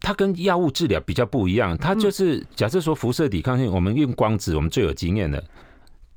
[0.00, 1.76] 它跟药物治疗比较不一样。
[1.76, 5.42] 它就是假设说辐射抵抗性，我们用光子，我们最有经验的，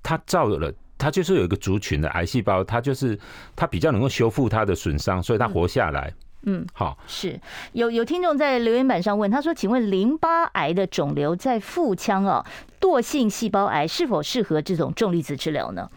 [0.04, 0.72] 它照了。
[1.02, 3.18] 它就是有一个族群的癌细胞，它就是
[3.56, 6.14] 它比较能够修复它的损伤，所以它活下来。
[6.44, 7.40] 嗯，好，是
[7.74, 12.46] 有有听众在留言板上问，他说：“请问淋巴癌的肿瘤在腹腔啊，
[12.80, 15.88] 惰性细胞癌是否适合这种重粒子治疗呢？”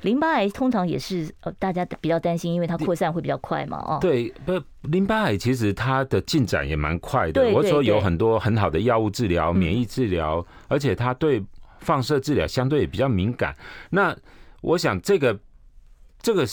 [0.00, 3.78] 淋巴癌通常也是呃大家比较担心，因为它扩散会比较快嘛。
[3.78, 7.50] 哦，对，不，淋巴癌其实它的进展也蛮快的。
[7.50, 11.42] 我说有很多很好的药物治疗、免疫治疗，而且它对。
[11.84, 13.54] 放射治疗相对比较敏感，
[13.90, 14.16] 那
[14.62, 15.38] 我想这个
[16.20, 16.44] 这个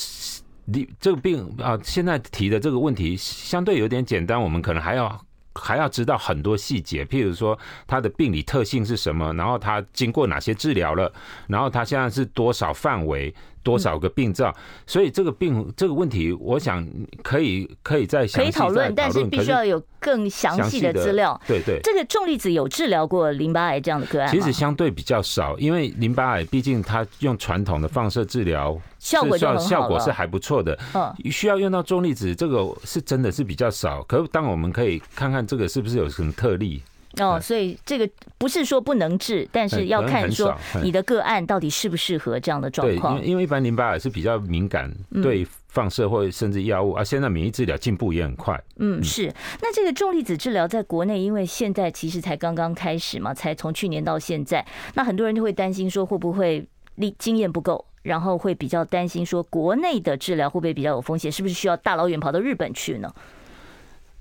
[0.66, 5.26] 你这个病啊，现在提的这个问题相对有点简单，我们可能还要
[5.56, 7.58] 还要知道很多细节，譬如说
[7.88, 11.12] 它的病理特性是什么，然后它经过哪些治疗了，
[11.48, 13.34] 然后它现在是多少范围。
[13.64, 14.54] 多少个病灶？
[14.86, 16.88] 所以这个病这个问题，我想
[17.24, 21.40] 可以可以再可以讨论，但是必须要有更详细的资料。
[21.48, 24.32] 对对，这个重粒子有治疗过淋巴癌这样的个案吗？
[24.34, 30.78] 其实相对比较少，因为淋巴癌毕竟它用传统的放射治疗效果效果是还不错的。
[30.94, 34.04] 嗯，需要用到重粒子，这个是真的是比较少。
[34.04, 36.82] 可是当我们可以看看这个是不是有什么特例？
[37.20, 43.16] 哦，所以这个不是说不能治，但是要看说你的个案到底适不适合这样的状况。
[43.16, 44.90] 对，因为因为一般淋巴癌是比较敏感，
[45.22, 47.04] 对放射或甚至药物啊。
[47.04, 48.58] 现在免疫治疗进步也很快。
[48.78, 49.34] 嗯，是。
[49.62, 63.14] 那这个重粒子治疗在国内，因为现在其实才刚刚开始嘛，才从去年到现在，那很多人就会担心说会不会历经验不够，然后会比较担心说国内的治疗会不会比较有风险，是不是需要大老远跑到日本去呢？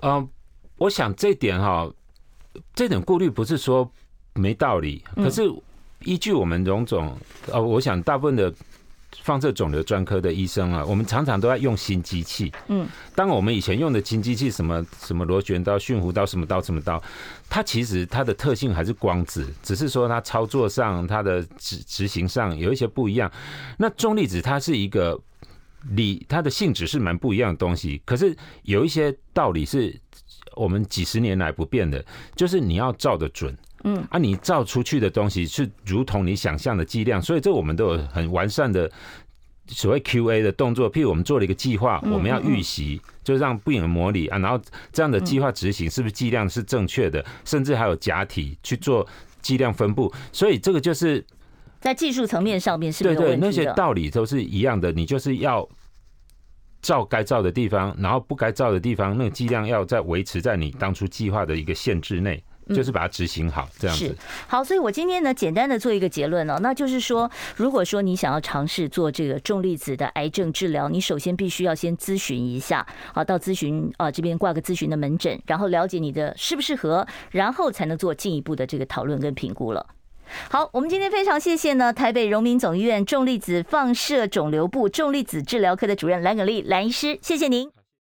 [0.02, 0.28] 嗯，
[0.78, 1.88] 我想这点哈。
[2.74, 3.90] 这种顾虑不是说
[4.34, 5.42] 没道理，可是
[6.04, 7.14] 依据我们荣总，
[7.50, 8.52] 呃，我想大部分的
[9.22, 12.50] 放射肿瘤专科的医生啊，我们常常都在用新机器。
[12.68, 17.02] 嗯，当我们以前用的新机器，什么什么螺旋刀、驯弧刀、什么刀、什么刀，
[17.50, 23.30] 它其实它的特性还是光子，只是说它操作上、它的执执行上有一些不一样。
[23.76, 25.20] 那重粒子它是一个
[25.90, 30.00] 理，它的性质是蛮不一样的东西，可是有一些道理是。
[30.54, 38.90] 我们几十年来不变的，就是你要照的准，嗯啊，你照出去的东西是如同你想象的剂量，所以这我们都有很完善的
[39.68, 40.90] 所谓 QA 的动作。
[40.90, 44.60] 譬如我们做了一个计划，我们要预习，就让病人模拟啊，然后
[44.92, 49.06] 这样的计划执行是不是剂量是正确的，甚至还有假体去做
[49.40, 50.12] 剂量分布。
[50.32, 51.24] 所以这个就是
[51.80, 53.04] 在技术层面上面是。
[53.04, 55.68] 对对，那些道理都是一样的，你就是要。
[56.82, 62.42] 照该照的地方，然后不该照的地方，那个剂量要再维持在你当初计划的一个限制内，
[62.74, 64.16] 就是把它执行好，这样子。
[64.46, 79.84] 好，所以我今天呢，简单的做一个结论哦，那就是说，如果说你想要尝试做这个重粒子的癌症治疗，你首先必须要先咨询一下，好，到咨询啊这边挂个咨询的门诊，然后了解你的适不适合，然后才能做进一步的这个讨论跟评估了。
[80.50, 87.79] 好，我们今天非常谢谢呢，台北荣民总医院重粒子放射肿瘤部重粒子治疗科的主任蓝耿立蓝医师，谢谢您。